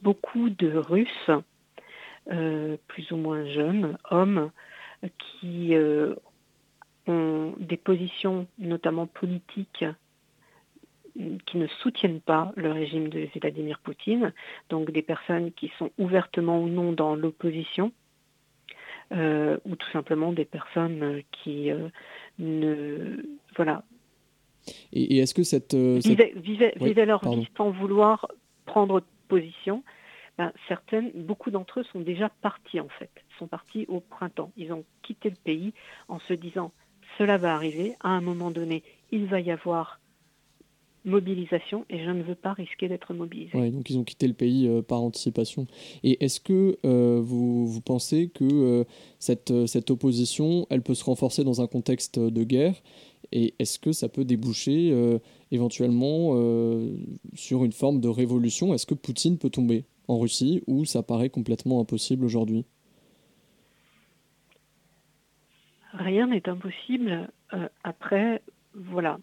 [0.02, 1.30] beaucoup de Russes,
[2.32, 4.50] euh, plus ou moins jeunes, hommes,
[5.04, 6.14] euh, qui euh,
[7.06, 9.84] ont des positions, notamment politiques,
[11.46, 14.34] qui ne soutiennent pas le régime de Vladimir Poutine,
[14.68, 17.90] donc des personnes qui sont ouvertement ou non dans l'opposition,
[19.12, 21.88] euh, ou tout simplement des personnes euh, qui euh,
[22.38, 23.22] ne
[23.56, 23.84] voilà
[24.92, 27.38] Et, et est-ce que cette, euh, cette- vivaient, vivaient- Oui, vivaient leur pardon.
[27.40, 28.26] vie sans vouloir
[28.66, 29.82] prendre position,
[30.38, 34.52] ben, certaines, beaucoup d'entre eux sont déjà partis en fait, sont partis au printemps.
[34.56, 35.72] Ils ont quitté le pays
[36.08, 36.72] en se disant
[37.16, 40.00] cela va arriver, à un moment donné, il va y avoir
[41.06, 43.56] mobilisation et je ne veux pas risquer d'être mobilisé.
[43.56, 45.66] Ouais, donc ils ont quitté le pays euh, par anticipation.
[46.02, 48.84] Et est-ce que euh, vous, vous pensez que euh,
[49.20, 52.74] cette, cette opposition, elle peut se renforcer dans un contexte de guerre
[53.32, 55.18] Et est-ce que ça peut déboucher euh,
[55.50, 56.96] éventuellement euh,
[57.34, 58.74] sur une forme de révolution?
[58.74, 62.64] Est-ce que Poutine peut tomber en Russie ou ça paraît complètement impossible aujourd'hui?
[65.92, 67.30] Rien n'est impossible.
[67.52, 68.42] Euh, après,
[68.74, 69.18] voilà,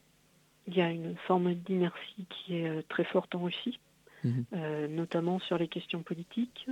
[0.68, 3.80] il y a une forme d'inertie qui est très forte en Russie,
[4.24, 4.46] Mhm.
[4.54, 6.68] euh, notamment sur les questions politiques.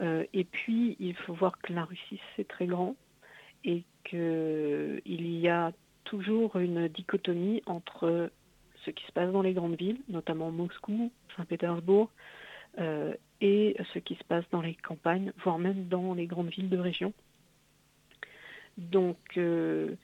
[0.00, 2.94] Euh, et puis, il faut voir que la Russie, c'est très grand
[3.64, 5.00] et qu'il
[5.38, 5.72] y a
[6.04, 8.30] toujours une dichotomie entre
[8.84, 12.10] ce qui se passe dans les grandes villes, notamment Moscou, Saint-Pétersbourg,
[12.78, 16.68] euh, et ce qui se passe dans les campagnes, voire même dans les grandes villes
[16.68, 17.12] de région.
[18.76, 19.94] Donc, euh,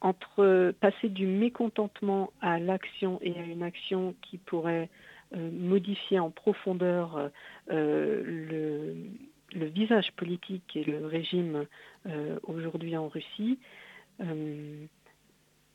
[0.00, 4.88] entre passer du mécontentement à l'action et à une action qui pourrait
[5.34, 7.30] euh, modifier en profondeur
[7.68, 8.94] le,
[9.52, 11.66] visage politique et le régime
[12.44, 13.58] aujourd'hui en Russie,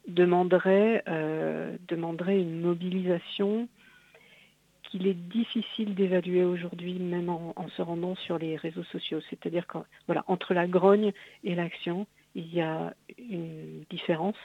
[0.08, 3.67] demanderait, euh, demanderait une mobilisation
[4.84, 9.19] qu'il est difficile d'évaluer aujourd'hui, même en, se rendant sur les réseaux sociaux.
[9.29, 11.12] C'est-à-dire que voilà, entre la grogne
[11.43, 12.05] et l'action,
[12.36, 14.38] il y a une différence,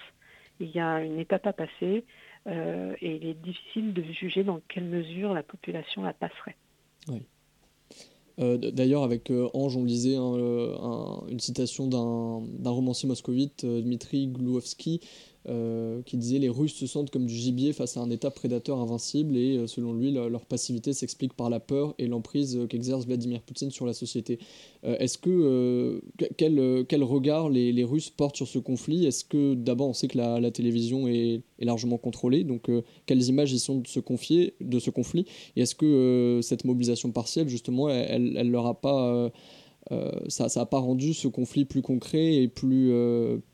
[0.59, 2.05] il y a une étape à passer,
[2.47, 6.57] euh, et il est difficile de juger dans quelle mesure la population la passerait.
[7.11, 7.19] Euh,
[8.41, 13.83] D'ailleurs, avec euh, Ange, on lisait euh, un- une citation d'un d'un romancier moscovite, euh,
[13.83, 15.01] Dmitri Glouovski,
[15.49, 18.79] euh, qui disait Les Russes se sentent comme du gibier face à un État prédateur
[18.79, 23.07] invincible, et euh, selon lui, leur, passivité s'explique par la peur et l'emprise euh, qu'exerce
[23.07, 24.39] Vladimir Poutine sur la société.
[24.83, 29.07] Est-ce que que- quel, quel regard les, les Russes portent sur ce conflit?
[29.07, 32.71] Est-ce que d'abord on sait que la, la télévision est, est largement contrôlée, donc
[33.07, 35.27] quelles images ils sont de ce, confier, de ce conflit?
[35.57, 39.31] Et est-ce que cette mobilisation partielle, justement, elle, elle, leur a pas,
[40.29, 42.93] ça, ça a pas rendu ce conflit plus concret et plus,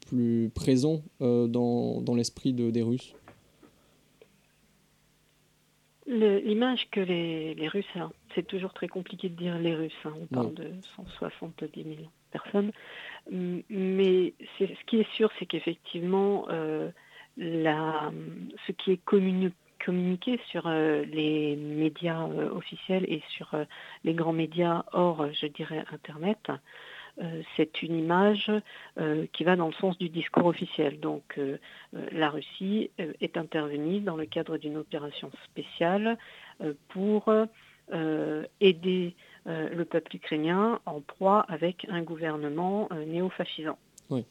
[0.07, 3.15] plus présent euh, dans, dans l'esprit de- des Russes?
[6.09, 10.13] L'image que les, les Russes, alors, c'est toujours très compliqué de dire les Russes, hein,
[10.21, 10.53] on parle Ouais.
[10.55, 11.97] de 170 000
[12.31, 12.71] personnes,
[13.33, 16.91] M- mais ce qui est sûr, c'est qu'effectivement, euh,
[17.39, 19.51] ce qui est communi-
[19.85, 23.51] communiqué sur euh, les médias euh, officiels et sur
[24.05, 26.39] les grands médias hors, je dirais, Internet,
[27.57, 28.51] c'est une image
[28.99, 31.01] euh, qui va dans le sens du discours officiel.
[31.01, 31.59] Donc euh,
[31.95, 36.19] euh, la Russie euh, est intervenue dans le cadre d'une opération spéciale
[36.61, 37.33] euh, pour
[37.93, 39.15] euh, aider
[39.47, 43.79] euh, le peuple ukrainien en proie avec un gouvernement euh, néo-fascisant.
[44.11, 44.25] Oui.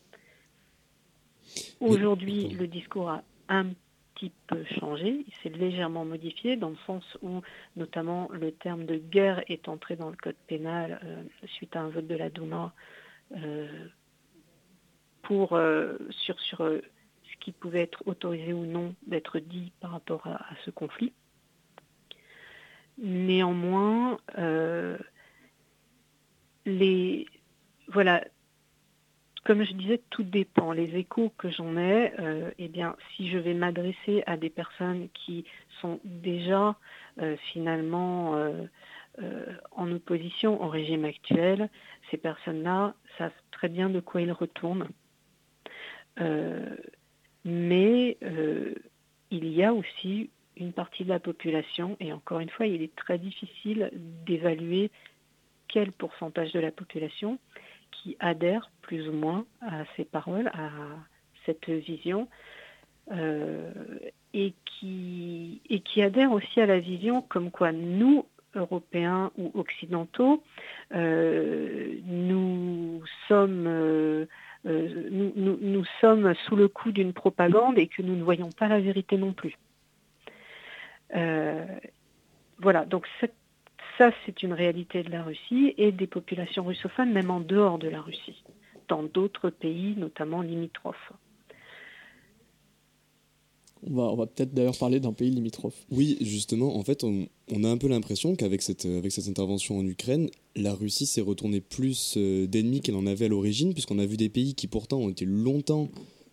[1.80, 3.68] Aujourd'hui, le discours a un
[4.16, 7.42] petit peu changé, il s'est légèrement modifié dans le sens où
[7.76, 11.90] notamment le terme de guerre est entré dans le code pénal euh, suite à un
[11.90, 12.74] vote de la Douma
[13.36, 13.88] euh,
[15.22, 20.26] pour, euh, sur, sur ce qui pouvait être autorisé ou non d'être dit par rapport
[20.26, 21.14] à, à ce conflit.
[22.98, 24.18] Néanmoins,
[26.66, 27.28] les,
[27.90, 28.24] voilà,
[29.46, 30.72] comme je disais, tout dépend.
[30.72, 35.08] Les échos que j'en ai, euh, eh bien, si je vais m'adresser à des personnes
[35.14, 35.46] qui
[35.82, 36.76] sont déjà
[37.22, 38.64] euh, finalement euh,
[39.22, 41.70] euh, en opposition au régime actuel,
[42.10, 44.90] ces personnes-là savent très bien de quoi ils retournent.
[47.48, 48.18] Mais
[49.30, 52.96] il y a aussi une partie de la population, et encore une fois, il est
[52.96, 53.92] très difficile
[54.26, 54.90] d'évaluer
[55.68, 57.38] quel pourcentage de la population
[57.92, 60.70] qui adhère plus ou moins à ces paroles, à
[61.46, 62.28] cette vision,
[63.12, 63.72] euh,
[64.34, 70.44] et, qui, et qui adhère aussi à la vision comme quoi nous, Européens ou Occidentaux,
[70.94, 73.68] euh, nous sommes...
[73.68, 74.26] euh,
[74.64, 79.16] nous, sommes sous le coup d'une propagande et que nous ne voyons pas la vérité
[79.16, 79.56] non plus.
[82.58, 83.36] Voilà, donc cette-
[83.98, 87.88] ça c'est une réalité de la Russie et des populations russophones, même en dehors de
[87.88, 88.44] la Russie,
[88.88, 91.12] dans d'autres pays, notamment limitrophes.
[93.88, 95.86] On va, on va peut-être d'ailleurs parler d'un pays limitrophe.
[95.92, 99.78] Oui, justement, en fait, on, on a un peu l'impression qu'avec cette, avec cette intervention
[99.78, 104.00] en Ukraine, la Russie s'est retournée plus euh, d'ennemis qu'elle en avait à l'origine, puisqu'on
[104.00, 105.90] a vu des pays qui pourtant ont été longtemps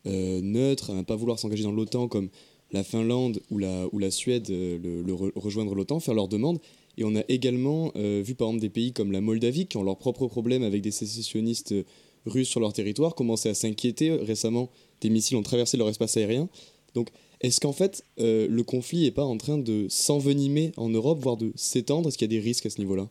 [0.06, 2.30] euh, neutres, à ne pas vouloir s'engager dans l'OTAN, comme
[2.70, 6.28] la Finlande ou la, ou la Suède, euh, le, le re- rejoindre l'OTAN, faire leur
[6.28, 6.58] demande.
[6.98, 9.82] Et on a également euh, vu par exemple des pays comme la Moldavie, qui ont
[9.82, 11.84] leurs propres problèmes avec des sécessionnistes euh,
[12.26, 14.12] russes sur leur territoire, commencer à s'inquiéter.
[14.12, 16.48] Récemment, des missiles ont traversé leur espace aérien.
[16.94, 17.08] Donc,
[17.40, 21.36] est-ce qu'en fait, euh, le conflit n'est pas en train de s'envenimer en Europe, voire
[21.36, 22.08] de s'étendre?
[22.08, 23.08] Est-ce qu'il y a des risques à ce niveau-là?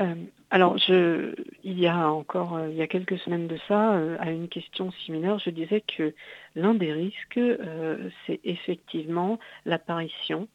[0.00, 0.14] Euh,
[0.52, 4.30] alors, il y a encore euh, il y a quelques semaines de ça, euh, à
[4.30, 6.14] une question similaire, je disais que
[6.54, 10.48] l'un des risques, euh, c'est effectivement l'apparition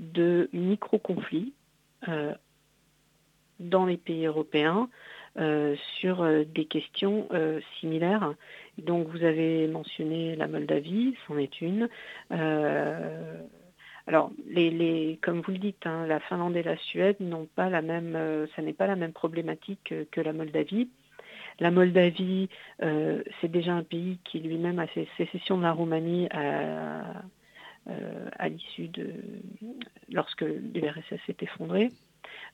[0.00, 1.52] de micro-conflits
[2.08, 2.34] euh,
[3.60, 4.88] dans les pays européens
[5.38, 7.28] euh, sur euh, des questions
[7.78, 8.34] similaires.
[8.78, 11.88] Donc, vous avez mentionné la Moldavie, c'en est une.
[14.06, 17.68] Alors, les, les, comme vous le dites, hein, la Finlande et la Suède n'ont pas
[17.68, 18.18] la même,
[18.56, 20.88] ça n'est pas la même problématique que, la Moldavie.
[21.60, 22.48] La Moldavie,
[22.80, 27.22] c'est déjà un pays qui lui-même a fait sécession de la Roumanie à,
[27.86, 29.12] à l'issue de
[30.10, 31.88] lorsque l'URSS s'est effondré,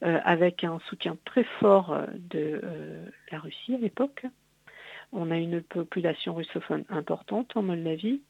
[0.04, 4.26] euh, avec un soutien très fort euh, de euh, la Russie à l'époque.
[5.12, 8.20] On a une population russophone importante en Moldavie.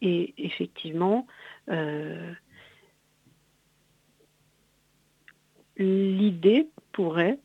[0.00, 1.26] Et effectivement,
[1.68, 2.32] euh,
[5.76, 7.38] l'idée pourrait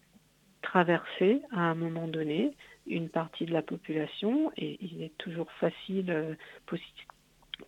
[0.61, 2.51] traverser à un moment donné
[2.87, 6.35] une partie de la population et il est toujours facile, euh,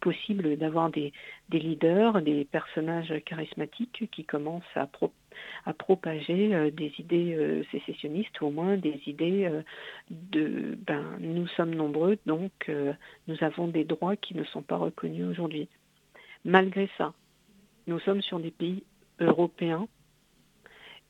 [0.01, 1.13] possible d'avoir des,
[1.51, 5.13] leaders, des personnages charismatiques qui commencent à, pro-
[5.65, 9.61] à propager euh, des idées euh, sécessionnistes ou au moins des idées euh,
[10.09, 12.71] de ben, nous sommes nombreux donc
[13.27, 15.69] nous avons des droits qui ne sont pas reconnus aujourd'hui.
[16.45, 17.13] Malgré ça,
[17.88, 18.83] nous sommes sur des pays
[19.19, 19.88] européens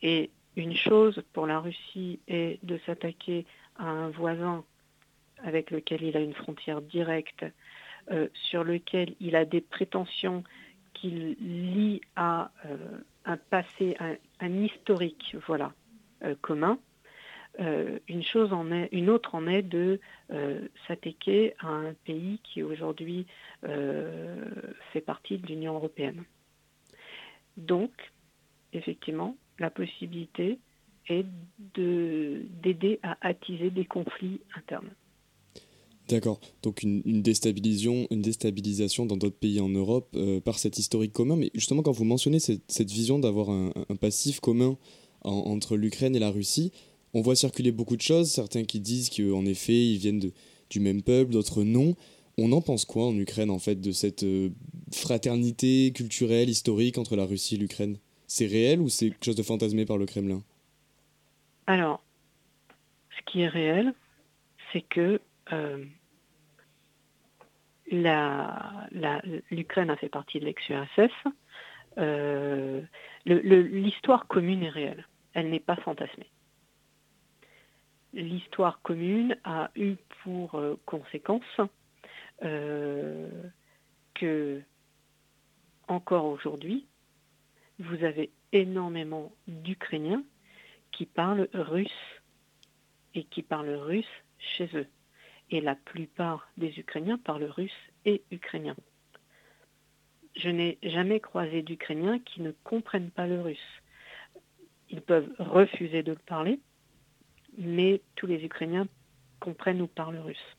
[0.02, 3.46] Et une chose pour la Russie est de s'attaquer
[3.78, 4.64] à un voisin
[5.44, 7.46] avec lequel il a une frontière directe,
[8.12, 10.44] euh, sur lequel il a des prétentions
[10.94, 12.78] qu'il lie à euh,
[13.26, 13.98] un passé,
[14.40, 15.74] un, historique, voilà,
[16.24, 16.80] euh, commun.
[18.08, 20.00] Une chose en est, une autre en est de
[20.88, 23.26] s'attaquer à un pays qui aujourd'hui
[23.64, 26.24] fait partie de l'Union européenne.
[27.58, 27.92] Donc,
[28.74, 30.60] effectivement, la possibilité
[31.08, 31.26] est
[31.74, 34.92] de- d'aider à attiser des conflits internes.
[36.08, 36.40] D'accord.
[36.64, 41.36] Donc une, déstabilisation, dans d'autres pays en Europe euh, par cet historique commun.
[41.36, 44.78] Mais justement, quand vous mentionnez cette, vision d'avoir un, passif commun
[45.24, 46.72] en- entre l'Ukraine et la Russie,
[47.14, 48.30] on voit circuler beaucoup de choses.
[48.30, 50.32] Certains qui disent qu'en effet, ils viennent
[50.70, 51.96] du même peuple, d'autres non.
[52.38, 54.50] On en pense quoi en Ukraine, en fait, de cette euh,
[54.94, 57.98] fraternité culturelle, historique entre la Russie et l'Ukraine?
[58.28, 60.44] C'est réel ou c'est quelque chose de fantasmé par le Kremlin?
[61.66, 62.04] Alors,
[63.18, 63.94] ce qui est réel,
[64.72, 65.20] c'est que
[65.52, 65.84] euh,
[67.90, 71.12] l'Ukraine a fait partie de l'ex-URSS.
[71.98, 72.82] Euh,
[73.26, 75.06] L'histoire commune est réelle.
[75.34, 76.30] Elle n'est pas fantasmée.
[78.14, 81.62] L'histoire commune a eu pour euh, conséquence
[82.44, 83.30] euh,
[84.14, 84.62] que,
[85.88, 86.88] encore aujourd'hui,
[87.80, 90.24] vous avez énormément d'Ukrainiens
[90.92, 92.22] qui parlent russe
[93.14, 94.06] et qui parlent russe
[94.40, 94.88] chez eux.
[95.50, 97.72] Et la plupart des Ukrainiens parlent russe
[98.06, 98.76] et ukrainien.
[100.36, 103.82] Je n'ai jamais croisé d'Ukrainiens qui ne comprennent pas le russe.
[104.90, 106.60] Ils peuvent refuser de le parler,
[107.58, 108.88] mais tous les Ukrainiens
[109.40, 110.58] comprennent ou parlent russe.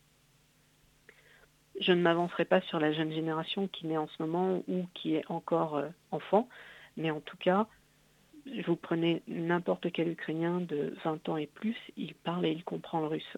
[1.81, 5.15] Je ne m'avancerai pas sur la jeune génération qui naît en ce moment ou qui
[5.15, 6.49] est encore euh, enfant,
[6.97, 7.69] mais en tout cas,
[8.67, 13.01] vous prenez n'importe quel Ukrainien de 20 ans et plus, il parle et il comprend
[13.01, 13.37] le russe.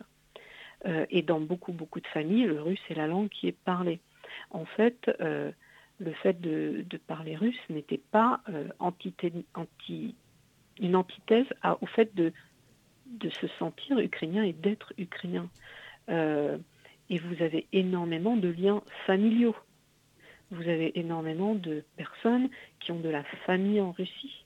[0.86, 4.00] Euh, et dans beaucoup, beaucoup de familles, le russe est la langue qui est parlée.
[4.50, 5.50] En fait, euh,
[5.98, 8.68] le fait de, parler russe n'était pas euh,
[10.80, 11.46] une antithèse
[11.80, 12.32] au fait de,
[13.28, 15.48] se sentir ukrainien et d'être ukrainien.
[16.08, 19.56] Et vous avez énormément de liens familiaux.
[20.52, 24.44] Vous avez énormément de personnes qui ont de la famille en Russie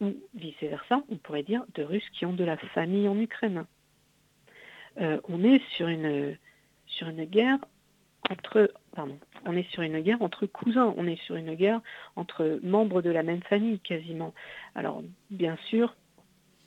[0.00, 3.64] ou vice-versa, on pourrait dire de Russes qui ont de la famille en Ukraine.
[4.98, 6.36] On est sur une,
[7.26, 7.58] guerre
[8.28, 8.70] entre
[10.46, 11.80] cousins, on est sur une guerre
[12.16, 14.34] entre membres de la même famille quasiment.
[14.74, 15.94] Alors bien sûr,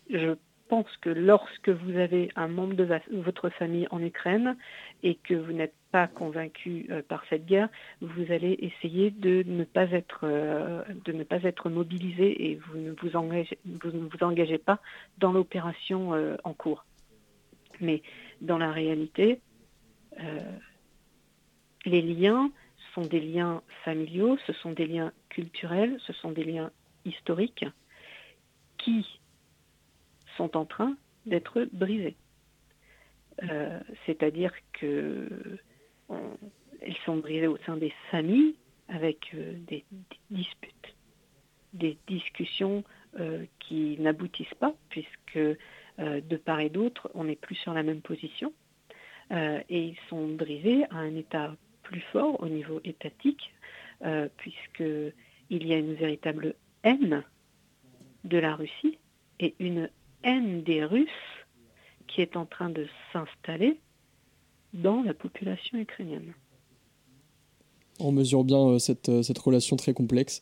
[0.09, 0.36] je
[0.69, 4.55] pense que lorsque vous avez un membre de votre famille en Ukraine
[5.03, 7.67] et que vous n'êtes pas convaincu euh, par cette guerre,
[8.01, 12.77] vous allez essayer de ne pas être euh, de ne pas être mobilisé et vous
[12.77, 14.80] ne vous engagez, vous ne vous engagez pas
[15.17, 16.86] dans l'opération euh, en cours.
[17.82, 18.01] Mais
[18.41, 19.39] dans la réalité,
[20.19, 20.39] euh,
[21.86, 22.51] les liens
[22.93, 26.71] sont des liens familiaux, ce sont des liens culturels, ce sont des liens
[27.05, 27.65] historiques
[28.77, 29.05] qui
[30.38, 32.15] sont en train d'être brisés.
[33.43, 35.30] Euh, C'est-à-dire que
[36.09, 36.38] on-
[36.86, 38.55] ils sont brisés au sein des familles
[38.88, 39.86] avec euh, des,
[40.30, 40.95] disputes,
[41.73, 42.84] des discussions
[43.59, 45.39] qui n'aboutissent pas puisque
[46.00, 48.54] de part et d'autre, on n'est plus sur la même position.
[49.32, 53.54] Euh, et ils sont brisés à un état plus fort au niveau étatique,
[54.04, 57.24] euh, puisqu'il y a une véritable haine
[58.24, 58.97] de la Russie
[59.39, 59.89] et une
[60.24, 61.10] haine des Russes
[62.08, 63.80] qui est en train de s'installer
[64.74, 66.34] dans la population ukrainienne.
[68.00, 70.41] On mesure bien euh, cette, euh, relation très complexe.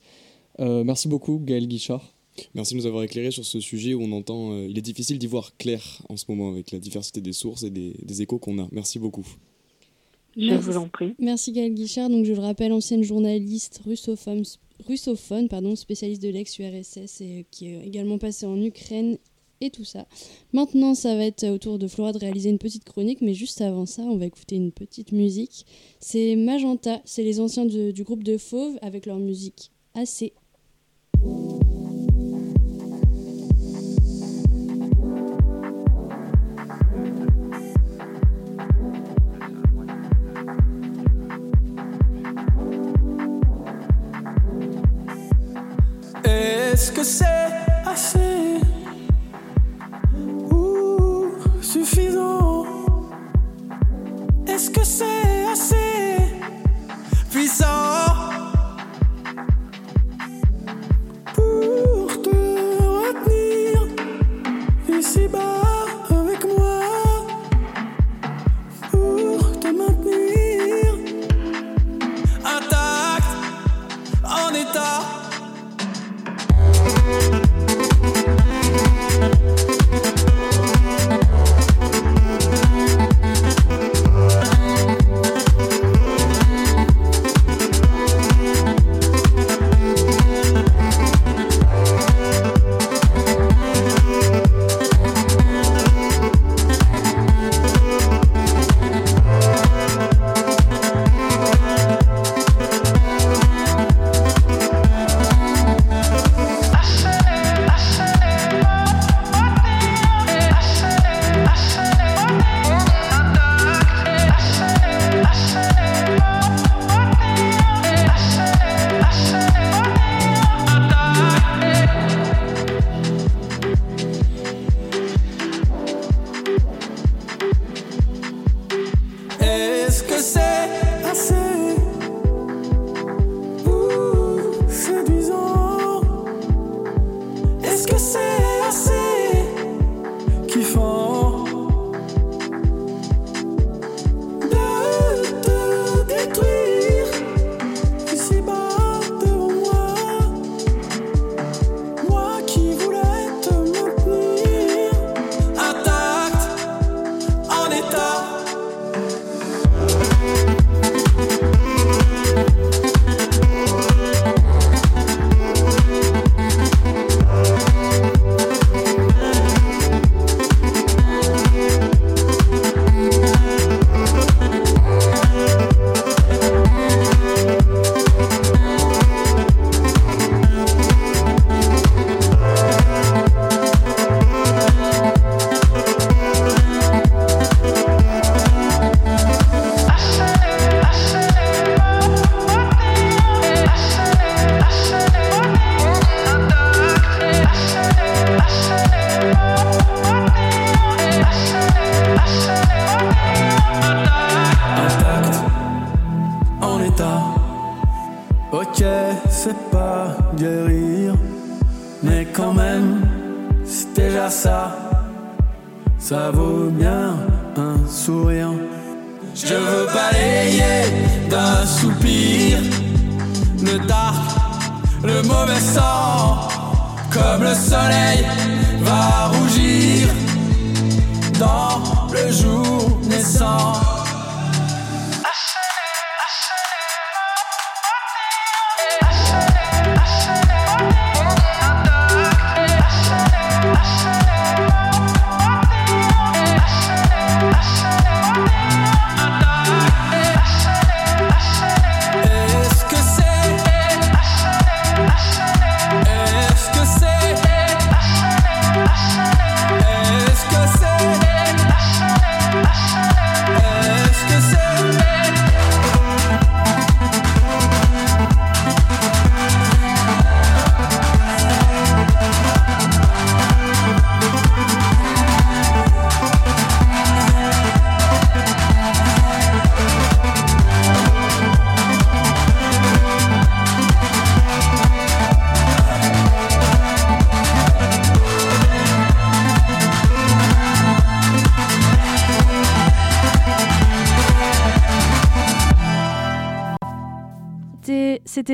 [0.60, 2.14] Euh, merci beaucoup, Gaël Guichard.
[2.54, 4.52] Merci de nous avoir éclairé sur ce sujet où on entend.
[4.54, 7.64] euh, il est difficile d'y voir clair en ce moment avec la diversité des sources
[7.64, 8.68] et des, des échos qu'on a.
[8.72, 9.26] Merci beaucoup.
[10.36, 10.66] Je Merci.
[10.70, 11.16] vous en prie.
[11.20, 14.44] Merci Gaël Guichard, donc je le rappelle, ancienne journaliste russophone,
[14.88, 19.18] russophone pardon, spécialiste de l'ex-URSS et euh, qui est également passée en Ukraine
[19.60, 20.06] et tout ça.
[20.54, 23.60] Maintenant, ça va être au tour de Flora de réaliser une petite chronique, mais juste
[23.62, 25.66] avant ça, on va écouter une petite musique.
[26.00, 30.32] C'est Magenta, c'est les anciens de- du groupe de Fauve avec leur musique AC.
[47.00, 48.47] Est-ce que c'est assez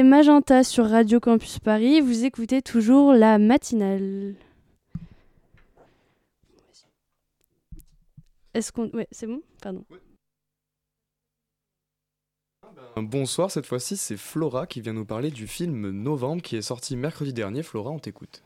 [0.01, 2.01] Magenta sur Radio Campus Paris.
[2.01, 4.33] Vous écoutez toujours la matinale.
[8.55, 8.89] Est-ce qu'on.
[8.89, 9.41] Ouais, c'est bon?
[9.61, 9.85] Pardon.
[12.95, 16.95] Bonsoir, cette fois-ci c'est Flora qui vient nous parler du film Novembre qui est sorti
[16.95, 17.61] mercredi dernier.
[17.61, 18.43] Flora, on t'écoute.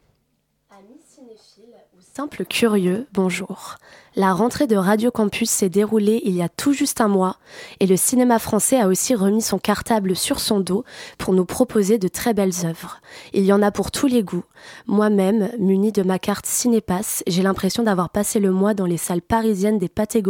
[2.17, 3.75] Simples curieux, bonjour.
[4.15, 7.37] La rentrée de Radio Campus s'est déroulée il y a tout juste un mois
[7.79, 10.83] et le cinéma français a aussi remis son cartable sur son dos
[11.19, 13.01] pour nous proposer de très belles œuvres.
[13.33, 14.45] Il y en a pour tous les goûts.
[14.87, 19.21] Moi-même, munie de ma carte Cinépass, j'ai l'impression d'avoir passé le mois dans les salles
[19.21, 20.23] parisiennes des Pâtés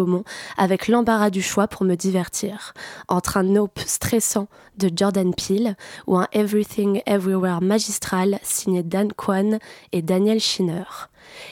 [0.57, 2.73] avec l'embarras du choix pour me divertir.
[3.07, 9.59] Entre un Nope stressant de Jordan Peele ou un Everything Everywhere magistral signé Dan Kwan
[9.93, 10.83] et Daniel Schiner.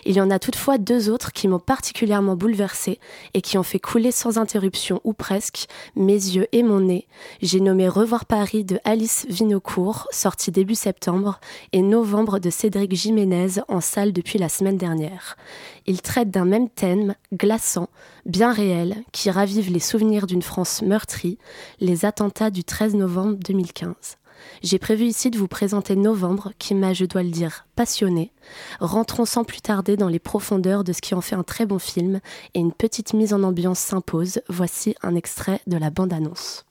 [0.05, 2.99] Il y en a toutefois deux autres qui m'ont particulièrement bouleversée
[3.33, 7.07] et qui ont fait couler sans interruption ou presque mes yeux et mon nez.
[7.41, 11.39] J'ai nommé Revoir Paris de Alice Vinocourt, sorti début septembre,
[11.71, 15.37] et Novembre de Cédric Jiménez en salle depuis la semaine dernière.
[15.85, 17.89] Ils traitent d'un même thème, glaçant,
[18.25, 21.37] bien réel, qui ravive les souvenirs d'une France meurtrie,
[21.79, 24.17] les attentats du 13 novembre 2015.
[24.63, 28.31] J'ai prévu ici de vous présenter Novembre, qui m'a, je dois le dire, passionné.
[28.79, 31.79] Rentrons sans plus tarder dans les profondeurs de ce qui en fait un très bon
[31.79, 32.19] film,
[32.53, 34.41] et une petite mise en ambiance s'impose.
[34.49, 36.65] Voici un extrait de la bande-annonce.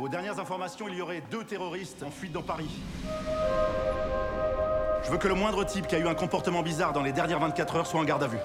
[0.00, 2.70] Aux dernières informations, il y aurait deux terroristes en fuite dans Paris.
[5.04, 7.40] Je veux que le moindre type qui a eu un comportement bizarre dans les dernières
[7.40, 8.38] 24 heures soit en garde à vue.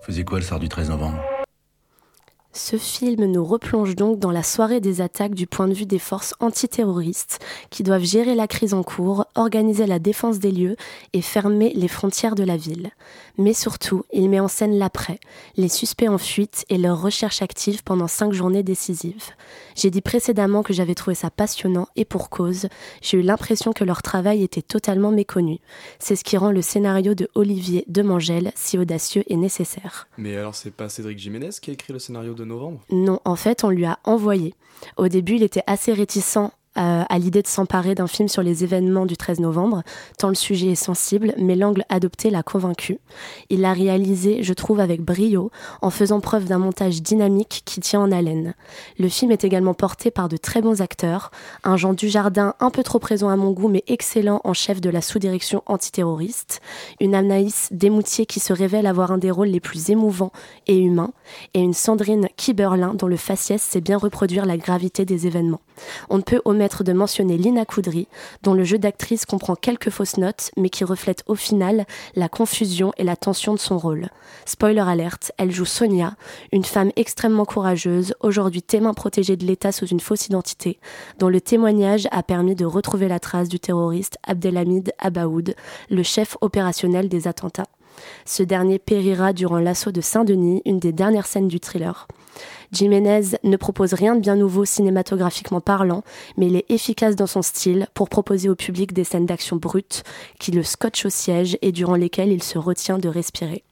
[0.00, 1.20] Faisait quoi le soir du 13 novembre?
[2.52, 6.00] Ce film nous replonge donc dans la soirée des attaques du point de vue des
[6.00, 7.38] forces antiterroristes
[7.70, 10.74] qui doivent gérer la crise en cours, organiser la défense des lieux
[11.12, 12.90] et fermer les frontières de la ville.
[13.38, 15.20] Mais surtout, il met en scène l'après,
[15.56, 19.30] les suspects en fuite et leur recherche active pendant cinq journées décisives.
[19.76, 22.66] J'ai dit précédemment que j'avais trouvé ça passionnant et pour cause,
[23.00, 25.60] j'ai eu l'impression que leur travail était totalement méconnu.
[26.00, 30.08] C'est ce qui rend le scénario de Olivier Demangel si audacieux et nécessaire.
[30.18, 32.80] Mais alors, c'est pas Cédric Jiménez qui a écrit le scénario Novembre?
[32.90, 34.54] Non, en fait, on lui a envoyé.
[34.96, 36.50] Au début, il était assez réticent
[36.80, 39.82] euh, à l'idée de s'emparer d'un film sur les événements du 13 novembre,
[40.18, 42.98] tant le sujet est sensible, mais l'angle adopté l'a convaincu.
[43.50, 45.50] Il l'a réalisé, je trouve, avec brio,
[45.82, 48.54] en faisant preuve d'un montage dynamique qui tient en haleine.
[48.98, 51.30] Le film est également porté par de très bons acteurs,
[51.64, 54.88] un Jean Dujardin un peu trop présent à mon goût, mais excellent en chef de
[54.88, 56.60] la sous-direction antiterroriste,
[57.00, 60.32] une Anaïs Desmoutiers qui se révèle avoir un des rôles les plus émouvants
[60.66, 61.12] et humains,
[61.52, 65.60] et une Sandrine Kiberlin dont le faciès sait bien reproduire la gravité des événements.
[66.08, 68.08] On ne peut omettre de mentionner Lina Coudry,
[68.42, 72.92] dont le jeu d'actrice comprend quelques fausses notes, mais qui reflète au final la confusion
[72.96, 74.08] et la tension de son rôle.
[74.46, 76.14] Spoiler alerte, elle joue Sonia,
[76.52, 80.78] une femme extrêmement courageuse, aujourd'hui témoin protégée de l'État sous une fausse identité,
[81.18, 85.54] dont le témoignage a permis de retrouver la trace du terroriste Abdelhamid Abaoud,
[85.90, 87.66] le chef opérationnel des attentats.
[88.24, 92.06] Ce dernier périra durant l'assaut de Saint-Denis, une des dernières scènes du thriller.
[92.72, 96.04] Jiménez ne propose rien de bien nouveau cinématographiquement parlant,
[96.36, 100.04] mais il est efficace dans son style pour proposer au public des scènes d'action brutes
[100.38, 103.64] qui le scotchent au siège et durant lesquelles il se retient de respirer.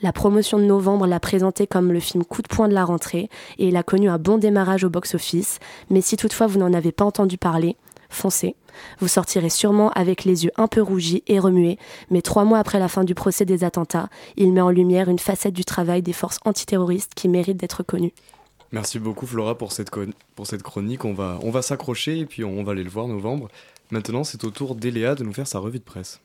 [0.00, 3.28] La promotion de novembre l'a présenté comme le film coup de poing de la rentrée
[3.58, 5.58] et il a connu un bon démarrage au box-office,
[5.90, 7.76] mais si toutefois vous n'en avez pas entendu parler,
[8.10, 8.56] Foncez.
[9.00, 11.78] Vous sortirez sûrement avec les yeux un peu rougis et remués,
[12.10, 15.18] mais trois mois après la fin du procès des attentats, il met en lumière une
[15.18, 18.12] facette du travail des forces antiterroristes qui mérite d'être connue.
[18.72, 21.04] Merci beaucoup Flora pour cette, con- pour cette chronique.
[21.04, 23.48] On va, on va s'accrocher et puis on va aller le voir novembre.
[23.90, 26.20] Maintenant, c'est au tour d'Eléa de nous faire sa revue de presse.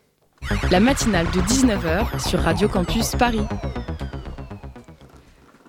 [0.69, 3.39] La matinale de 19h sur Radio Campus Paris.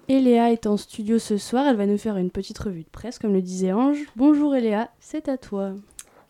[0.08, 3.18] Eléa est en studio ce soir, elle va nous faire une petite revue de presse,
[3.18, 3.98] comme le disait Ange.
[4.16, 5.72] Bonjour Eléa, c'est à toi.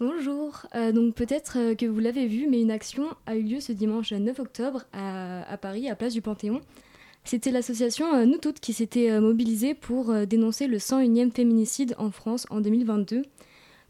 [0.01, 3.61] Bonjour, Euh, donc peut-être euh, que vous l'avez vu, mais une action a eu lieu
[3.61, 6.61] ce dimanche 9 octobre à, à Paris, à Place du Panthéon.
[7.23, 12.47] C'était l'association euh, Nous Toutes qui s'était mobilisée pour dénoncer le 101e féminicide en France
[12.51, 13.23] en 2022.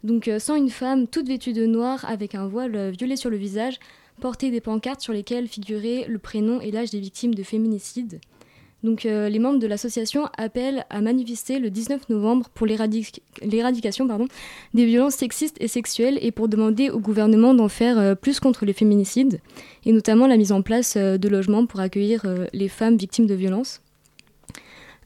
[0.03, 3.79] Donc euh, 101 femmes, toutes vêtues de noir avec un voile violet sur le visage,
[4.21, 8.19] portaient des pancartes sur lesquelles figurait le prénom et l'âge des victimes de féminicide.
[8.85, 14.07] Donc euh, les membres de l'association appellent à manifester le 19 novembre pour l'éradic- l'éradication
[14.73, 18.63] des violences sexistes et sexuelles et pour demander au gouvernement d'en faire euh, plus contre
[18.63, 19.41] les féminicides
[19.85, 22.23] et notamment la mise en place euh, de logements pour accueillir
[22.53, 23.81] les femmes victimes de violences.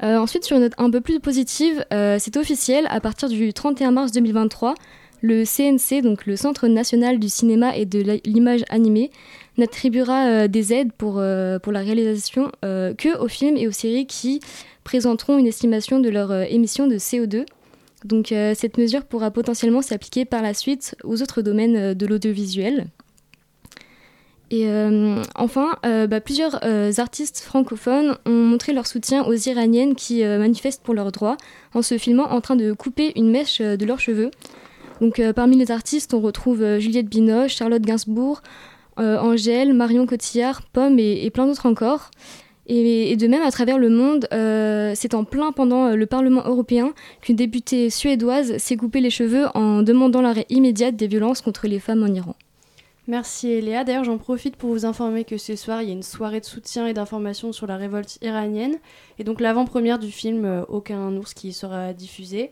[0.01, 4.13] Ensuite, sur une note un peu plus positive, c'est officiel, à partir du 31 mars
[4.13, 4.75] 2023,
[5.22, 9.11] le CNC, donc le Centre national du cinéma et de l'image animée,
[9.59, 14.07] n'attribuera euh, des aides pour, euh, la réalisation euh, que aux films et aux séries
[14.07, 14.39] qui
[14.84, 17.45] présenteront une estimation de leur émission de CO2.
[18.05, 22.88] Donc cette mesure pourra potentiellement s'appliquer par la suite aux autres domaines de l'audiovisuel.
[25.36, 26.59] Enfin, bah, plusieurs
[26.97, 31.38] artistes francophones ont montré leur soutien aux Iraniennes qui manifestent pour leurs droits
[31.76, 34.32] en se filmant en train de couper une mèche de leurs cheveux.
[35.01, 38.41] Donc euh, parmi les artistes, on retrouve euh, Juliette Binoche, Charlotte Gainsbourg,
[38.99, 42.11] euh, Angèle, Marion Cotillard, Pomme et, plein d'autres encore.
[42.71, 44.27] Et, de même, à travers le monde,
[44.95, 49.81] c'est en plein pendant le Parlement européen qu'une députée suédoise s'est coupé les cheveux en
[49.81, 52.35] demandant l'arrêt immédiat des violences contre les femmes en Iran.
[53.07, 53.83] Merci Eléa.
[53.83, 56.45] D'ailleurs, j'en profite pour vous informer que ce soir, il y a une soirée de
[56.45, 58.75] soutien et d'information sur la révolte iranienne.
[59.17, 62.51] Et donc l'avant-première du film Aucun ours qui sera diffusée.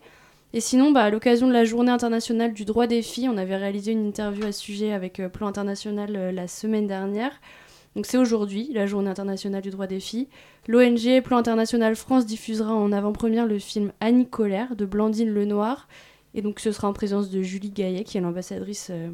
[0.57, 3.57] Et sinon, bah, à l'occasion de la journée internationale du droit des filles, on avait
[3.57, 7.39] réalisé une interview à ce sujet avec euh, Plan International euh, la semaine dernière.
[7.95, 10.27] Donc c'est aujourd'hui, la journée internationale du droit des filles.
[10.67, 15.87] L'ONG Plan International France diffusera en avant-première le film Annie Colère de Blandine Lenoir.
[16.33, 19.11] Et donc ce sera en présence de Julie Gaillet, qui est l'ambassadrice euh,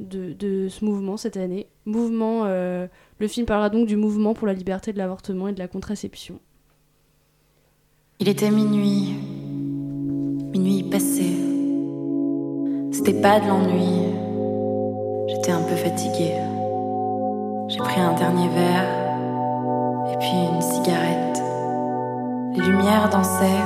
[0.00, 1.68] de, de ce mouvement cette année.
[1.86, 5.68] Mouvement, le film parlera donc du mouvement pour la liberté de l'avortement et de la
[5.68, 6.40] contraception.
[8.18, 9.14] Il était minuit
[13.04, 14.14] C'était pas de l'ennui.
[15.26, 16.36] J'étais un peu fatiguée.
[17.66, 18.86] J'ai pris un dernier verre
[20.12, 21.42] et puis une cigarette.
[22.54, 23.64] Les lumières dansaient,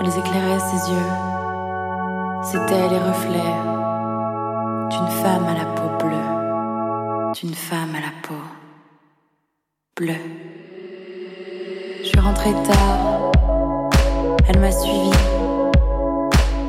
[0.00, 1.10] elles éclairaient ses yeux.
[2.42, 3.54] C'étaient les reflets
[4.92, 8.42] d'une femme à la peau bleue, d'une femme à la peau
[9.94, 10.14] bleue.
[12.00, 13.30] Je suis rentrée tard,
[14.48, 15.10] elle m'a suivi.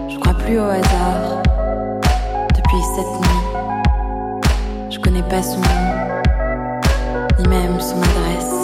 [0.09, 1.36] Je crois plus au hasard
[2.97, 4.89] cette nuit.
[4.89, 6.21] Je connais pas son nom,
[7.37, 8.63] ni même son adresse.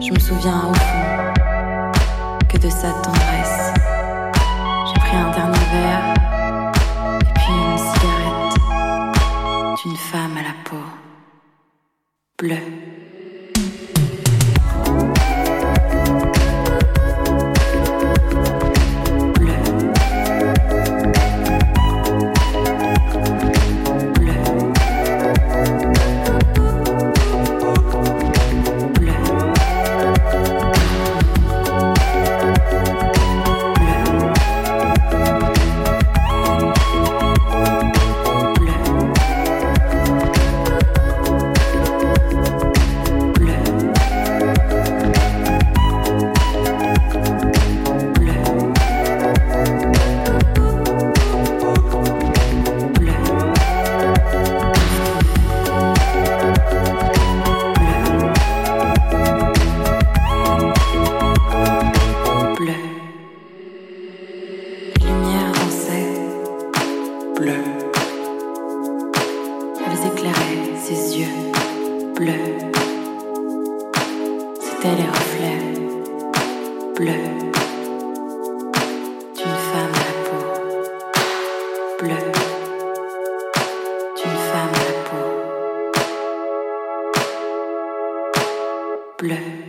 [0.00, 3.74] Je me souviens au fond que de sa tendresse.
[4.86, 6.14] J'ai pris un dernier verre
[7.20, 8.56] et puis une cigarette
[9.82, 10.86] d'une femme à la peau
[12.38, 12.77] bleue.
[89.18, 89.67] Bleu.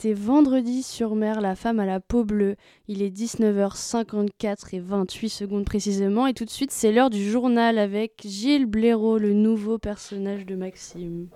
[0.00, 2.56] C'était vendredi sur mer, la femme à la peau bleue.
[2.88, 6.26] Il est 19h54 et 28 secondes précisément.
[6.26, 10.56] Et tout de suite, c'est l'heure du journal avec Gilles Blaireau, le nouveau personnage de
[10.56, 11.28] Maxime.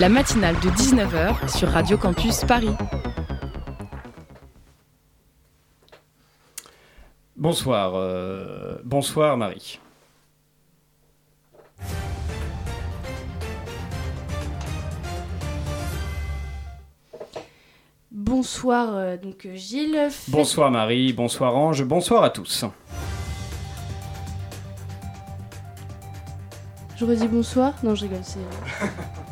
[0.00, 2.72] La matinale de 19h sur Radio Campus Paris.
[7.36, 9.80] Bonsoir, euh, bonsoir Marie.
[18.26, 20.08] Bonsoir, euh, donc euh, Gilles.
[20.26, 22.64] Bonsoir Marie, bonsoir Ange, bonsoir à tous.
[26.98, 28.38] Je redis bonsoir Non, je rigole, c'est.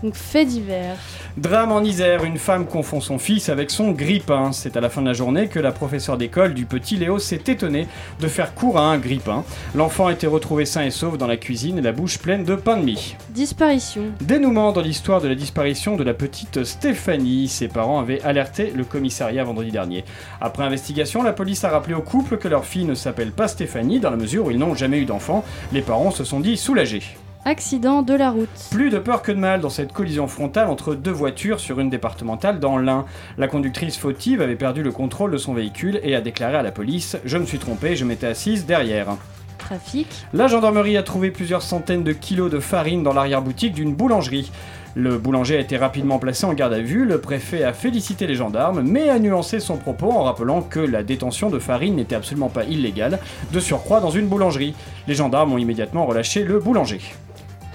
[0.03, 0.97] donc, fait divers.
[1.39, 4.53] Drame en Isère, une femme confond son fils avec son grippin.
[4.53, 7.41] C'est à la fin de la journée que la professeure d'école du petit Léo s'est
[7.47, 7.87] étonnée
[8.21, 9.45] de faire court à un grippin.
[9.75, 12.55] L'enfant a été retrouvé sain et sauf dans la cuisine et la bouche pleine de
[12.55, 13.17] pain de mie.
[13.31, 14.03] Disparition.
[14.21, 17.49] Dénouement dans l'histoire de la disparition de la petite Stéphanie.
[17.49, 20.05] Ses parents avaient alerté le commissariat vendredi dernier.
[20.43, 24.01] Après investigation, la police a rappelé au couple que leur fille ne s'appelle pas Stéphanie
[24.01, 25.47] dans la mesure où ils n'ont jamais eu d'enfant.
[25.73, 27.03] Les parents se sont dit soulagés.
[27.47, 28.49] Accident de la route.
[28.71, 31.91] Plus de peur que de mal dans cette collision frontale entre deux voitures sur une
[31.91, 33.05] départementale dans l'Ain.
[33.37, 36.73] La conductrice fautive avait perdu le contrôle de son véhicule et a déclaré à la
[36.73, 39.09] police Je me suis trompé, je m'étais assise derrière.
[39.59, 40.07] Trafic.
[40.33, 44.51] La gendarmerie a trouvé plusieurs centaines de kilos de farine dans l'arrière-boutique d'une boulangerie.
[44.95, 48.37] Le boulanger a été rapidement placé en garde à vue, le préfet a félicité les
[48.37, 52.49] gendarmes, mais a nuancé son propos en rappelant que la détention de farine n'était absolument
[52.49, 53.19] pas illégale,
[53.53, 54.75] de surcroît dans une boulangerie.
[55.09, 57.01] Les gendarmes ont immédiatement relâché le boulanger.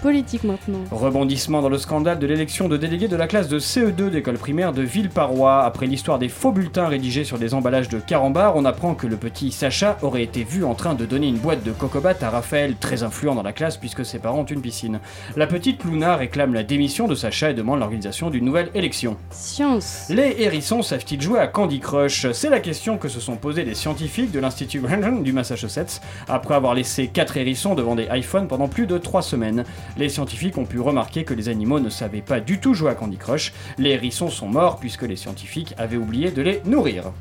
[0.01, 0.79] Politique maintenant.
[0.91, 4.71] Rebondissement dans le scandale de l'élection de délégués de la classe de CE2 d'école primaire
[4.71, 5.63] de Villeparois.
[5.63, 9.17] Après l'histoire des faux bulletins rédigés sur des emballages de carambar, on apprend que le
[9.17, 12.75] petit Sacha aurait été vu en train de donner une boîte de cocobat à Raphaël,
[12.79, 15.01] très influent dans la classe puisque ses parents ont une piscine.
[15.35, 19.17] La petite Luna réclame la démission de Sacha et demande l'organisation d'une nouvelle élection.
[19.31, 20.05] Science.
[20.09, 22.31] Les hérissons savent-ils jouer à Candy Crush?
[22.31, 24.81] C'est la question que se sont posées les scientifiques de l'Institut
[25.23, 29.65] du Massachusetts après avoir laissé 4 hérissons devant des iPhones pendant plus de 3 semaines.
[29.99, 32.95] Les scientifiques ont pu remarquer que les animaux ne savaient pas du tout jouer à
[32.95, 33.51] Candy Crush.
[33.77, 37.11] Les hérissons sont morts puisque les scientifiques avaient oublié de les nourrir.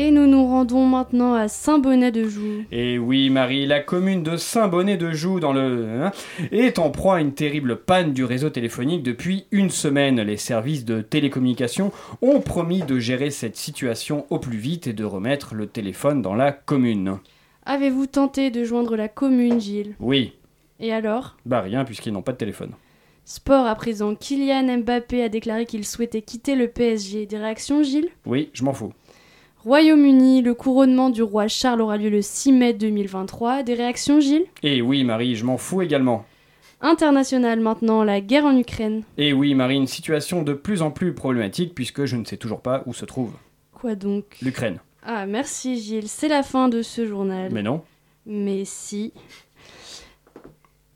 [0.00, 2.66] Et nous nous rendons maintenant à Saint-Bonnet-de-Joux.
[2.70, 6.12] Et oui, Marie, la commune de Saint-Bonnet-de-Joux dans le hein,
[6.52, 10.20] est en proie à une terrible panne du réseau téléphonique depuis une semaine.
[10.20, 11.90] Les services de télécommunication
[12.22, 16.36] ont promis de gérer cette situation au plus vite et de remettre le téléphone dans
[16.36, 17.18] la commune.
[17.66, 19.96] Avez-vous tenté de joindre la commune, Gilles?
[19.98, 20.34] Oui,
[20.78, 21.36] Et alors?
[21.44, 22.70] Bah rien puisqu'ils n'ont pas de téléphone.
[23.24, 24.14] Sport à présent.
[24.14, 27.26] Kylian Mbappé a déclaré qu'il souhaitait quitter le PSG.
[27.26, 28.08] Des réactions, Gilles?
[28.24, 28.92] Oui, je m'en fous.
[29.64, 33.62] Royaume-Uni, le couronnement du roi Charles aura lieu le 6 mai 2023.
[33.64, 34.46] Des réactions, Gilles?
[34.62, 36.24] Et oui, Marie, je m'en fous également.
[36.80, 39.02] International maintenant, la guerre en Ukraine.
[39.16, 42.60] Et oui, Marie, une situation de plus en plus problématique puisque je ne sais toujours
[42.60, 43.32] pas où se trouve
[43.72, 44.36] Quoi donc?
[44.42, 44.78] l'Ukraine.
[45.04, 46.08] Ah, merci Gilles.
[46.08, 47.50] C'est la fin de ce journal.
[47.52, 47.82] Mais non.
[48.26, 49.12] Mais si.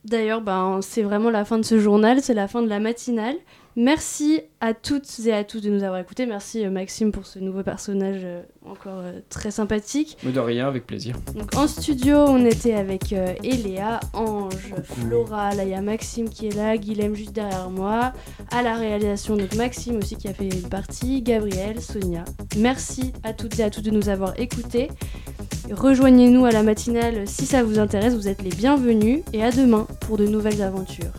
[0.04, 3.36] D'ailleurs, ben, c'est vraiment la fin de ce journal, c'est la fin de la matinale.
[3.74, 6.26] Merci à toutes et à tous de nous avoir écoutés.
[6.26, 10.18] Merci euh, Maxime pour ce nouveau personnage euh, encore euh, très sympathique.
[10.24, 11.16] Mais de rien, avec plaisir.
[11.34, 13.12] Donc en studio, on était avec
[13.42, 18.12] Eléa, Ange, Flora, là il y a Maxime qui est là, Guilhem juste derrière moi.
[18.50, 22.24] À la réalisation, donc Maxime aussi qui a fait une partie, Gabriel, Sonia.
[22.58, 24.88] Merci à toutes et à tous de nous avoir écoutés.
[25.70, 29.86] Rejoignez-nous à la matinale si ça vous intéresse, vous êtes les bienvenus et à demain
[30.00, 31.12] pour de nouvelles aventures.